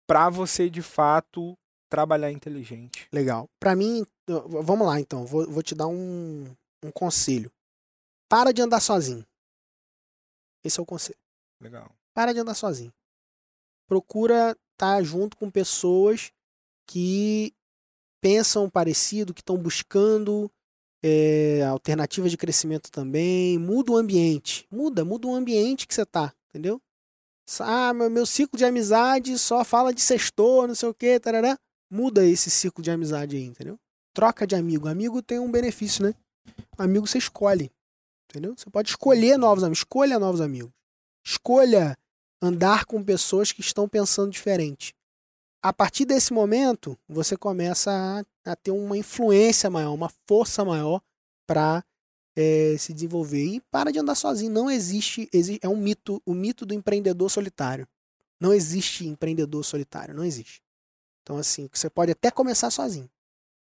[0.07, 1.57] para você de fato
[1.91, 3.09] trabalhar inteligente.
[3.13, 3.49] Legal.
[3.59, 6.45] Para mim, vamos lá então, vou, vou te dar um,
[6.83, 7.51] um conselho.
[8.29, 9.27] Para de andar sozinho.
[10.65, 11.19] Esse é o conselho.
[11.61, 11.91] Legal.
[12.15, 12.93] Para de andar sozinho.
[13.89, 16.31] Procura estar tá junto com pessoas
[16.87, 17.53] que
[18.21, 20.51] pensam parecido, que estão buscando
[21.03, 23.59] é, alternativas de crescimento também.
[23.59, 24.67] Muda o ambiente.
[24.71, 26.81] Muda, muda o ambiente que você tá, entendeu?
[27.61, 31.59] Ah, meu, meu ciclo de amizade só fala de sextor, não sei o que, tarará.
[31.91, 33.79] Muda esse ciclo de amizade aí, entendeu?
[34.13, 34.87] Troca de amigo.
[34.87, 36.15] Amigo tem um benefício, né?
[36.77, 37.73] Amigo você escolhe,
[38.29, 38.55] entendeu?
[38.57, 39.79] Você pode escolher novos amigos.
[39.79, 40.71] Escolha novos amigos.
[41.25, 41.97] Escolha
[42.41, 44.95] andar com pessoas que estão pensando diferente
[45.63, 47.91] a partir desse momento, você começa
[48.45, 51.03] a, a ter uma influência maior, uma força maior
[51.47, 51.85] para
[52.37, 53.45] é, se desenvolver.
[53.45, 54.53] E para de andar sozinho.
[54.53, 55.61] Não existe, existe.
[55.65, 57.89] É um mito, o mito do empreendedor solitário.
[58.41, 60.63] Não existe empreendedor solitário, não existe.
[61.23, 63.11] Então, assim, você pode até começar sozinho.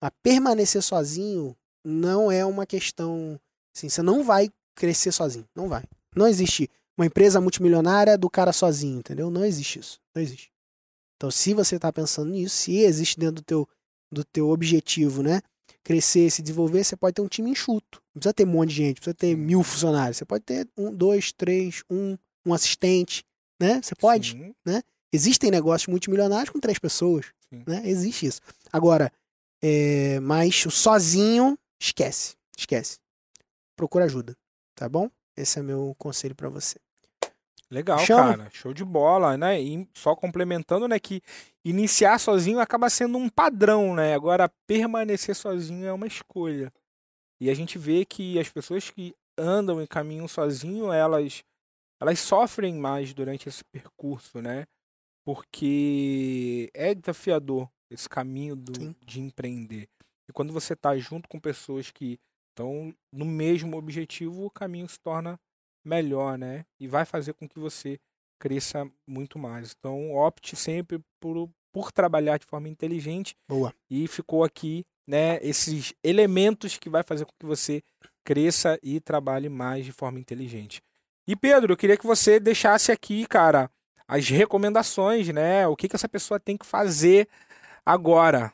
[0.01, 3.41] Mas permanecer sozinho não é uma questão.
[3.75, 5.49] Assim, você não vai crescer sozinho.
[5.55, 5.85] Não vai.
[6.15, 9.31] Não existe uma empresa multimilionária do cara sozinho, entendeu?
[9.31, 10.01] Não existe isso.
[10.15, 10.53] Não existe.
[11.17, 13.69] Então, se você está pensando nisso, se existe dentro do teu,
[14.13, 15.41] do teu objetivo, né?
[15.83, 18.03] Crescer, se desenvolver, você pode ter um time enxuto.
[18.15, 20.17] Não precisa ter um monte de gente, precisa ter mil funcionários.
[20.17, 22.17] Você pode ter um, dois, três, um,
[22.47, 23.25] um assistente,
[23.61, 23.81] né?
[23.83, 24.55] Você pode, Sim.
[24.65, 24.83] né?
[25.13, 27.63] Existem negócios multimilionários com três pessoas, Sim.
[27.67, 27.83] né?
[27.85, 28.41] Existe isso.
[28.73, 29.13] Agora,
[29.63, 32.99] é, mas sozinho, esquece, esquece.
[33.77, 34.37] Procura ajuda,
[34.75, 35.11] tá bom?
[35.37, 36.79] Esse é meu conselho para você.
[37.71, 38.37] Legal, Chama.
[38.37, 38.51] cara.
[38.53, 39.61] Show de bola, né?
[39.61, 41.23] E só complementando, né, que
[41.65, 44.15] iniciar sozinho acaba sendo um padrão, né?
[44.15, 46.73] Agora permanecer sozinho é uma escolha.
[47.41, 51.43] E a gente vê que as pessoas que andam e caminham sozinho, elas
[52.01, 54.67] elas sofrem mais durante esse percurso, né?
[55.25, 59.89] Porque é desafiador esse caminho do, de empreender.
[60.29, 62.19] E quando você está junto com pessoas que
[62.55, 65.39] estão no mesmo objetivo, o caminho se torna
[65.85, 66.65] melhor, né?
[66.79, 67.99] E vai fazer com que você
[68.39, 69.75] cresça muito mais.
[69.79, 73.37] Então, opte sempre por, por trabalhar de forma inteligente.
[73.49, 73.75] Boa.
[73.91, 77.83] E ficou aqui, né, esses elementos que vai fazer com que você
[78.25, 80.83] cresça e trabalhe mais de forma inteligente.
[81.27, 83.71] E Pedro, eu queria que você deixasse aqui, cara,
[84.07, 85.67] as recomendações, né?
[85.67, 87.29] O que, que essa pessoa tem que fazer
[87.85, 88.53] agora?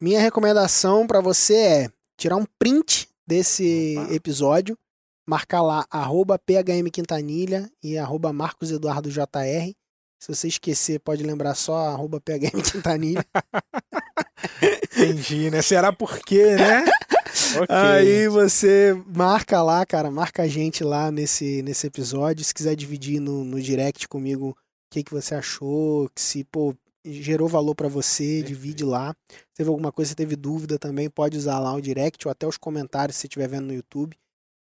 [0.00, 4.14] Minha recomendação para você é tirar um print desse Opa.
[4.14, 4.78] episódio
[5.26, 9.72] marcar lá arroba PHM Quintanilha e arroba Marcos Eduardo JR.
[10.20, 13.24] Se você esquecer, pode lembrar só arroba PHM Quintanilha.
[14.94, 15.62] Entendi, né?
[15.62, 16.84] Será por quê, né?
[17.62, 17.74] okay.
[17.74, 22.44] Aí você marca lá, cara, marca a gente lá nesse, nesse episódio.
[22.44, 24.56] Se quiser dividir no, no direct comigo o
[24.90, 26.74] que, que você achou, que se, pô,
[27.04, 28.46] gerou valor para você, Perfeito.
[28.46, 29.14] divide lá.
[29.30, 32.46] Se teve alguma coisa, se teve dúvida também, pode usar lá o direct ou até
[32.46, 34.16] os comentários se estiver vendo no YouTube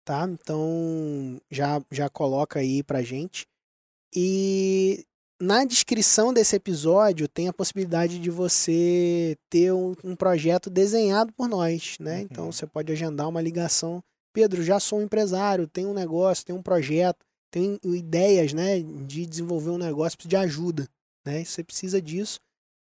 [0.09, 0.27] tá?
[0.27, 3.45] Então já já coloca aí pra gente.
[4.15, 5.05] E
[5.39, 11.47] na descrição desse episódio tem a possibilidade de você ter um, um projeto desenhado por
[11.47, 12.17] nós, né?
[12.17, 12.27] Uhum.
[12.31, 14.01] Então você pode agendar uma ligação.
[14.33, 19.25] Pedro, já sou um empresário, tenho um negócio, tenho um projeto, tenho ideias, né, de
[19.25, 20.87] desenvolver um negócio, de ajuda,
[21.29, 21.43] né?
[21.43, 22.39] Você precisa disso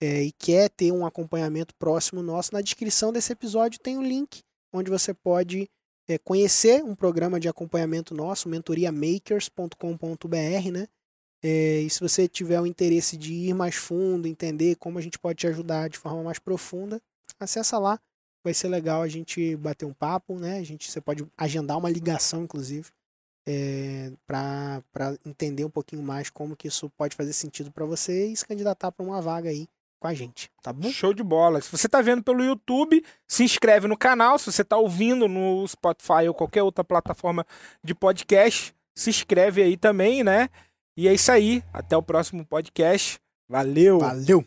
[0.00, 2.54] é, e quer ter um acompanhamento próximo nosso.
[2.54, 4.40] Na descrição desse episódio tem um link
[4.72, 5.68] onde você pode
[6.08, 10.88] é, conhecer um programa de acompanhamento nosso, mentoriamakers.com.br, né?
[11.42, 15.18] É, e se você tiver o interesse de ir mais fundo, entender como a gente
[15.18, 17.00] pode te ajudar de forma mais profunda,
[17.38, 17.98] acessa lá.
[18.42, 20.58] Vai ser legal a gente bater um papo, né?
[20.58, 22.90] A gente, você pode agendar uma ligação, inclusive,
[23.46, 24.82] é, para
[25.24, 28.92] entender um pouquinho mais como que isso pode fazer sentido para você e se candidatar
[28.92, 29.68] para uma vaga aí
[30.00, 30.90] com a gente, tá bom?
[30.90, 31.60] Show de bola.
[31.60, 34.38] Se você tá vendo pelo YouTube, se inscreve no canal.
[34.38, 37.46] Se você tá ouvindo no Spotify ou qualquer outra plataforma
[37.84, 40.48] de podcast, se inscreve aí também, né?
[40.96, 41.62] E é isso aí.
[41.72, 43.20] Até o próximo podcast.
[43.46, 43.98] Valeu!
[43.98, 44.46] Valeu!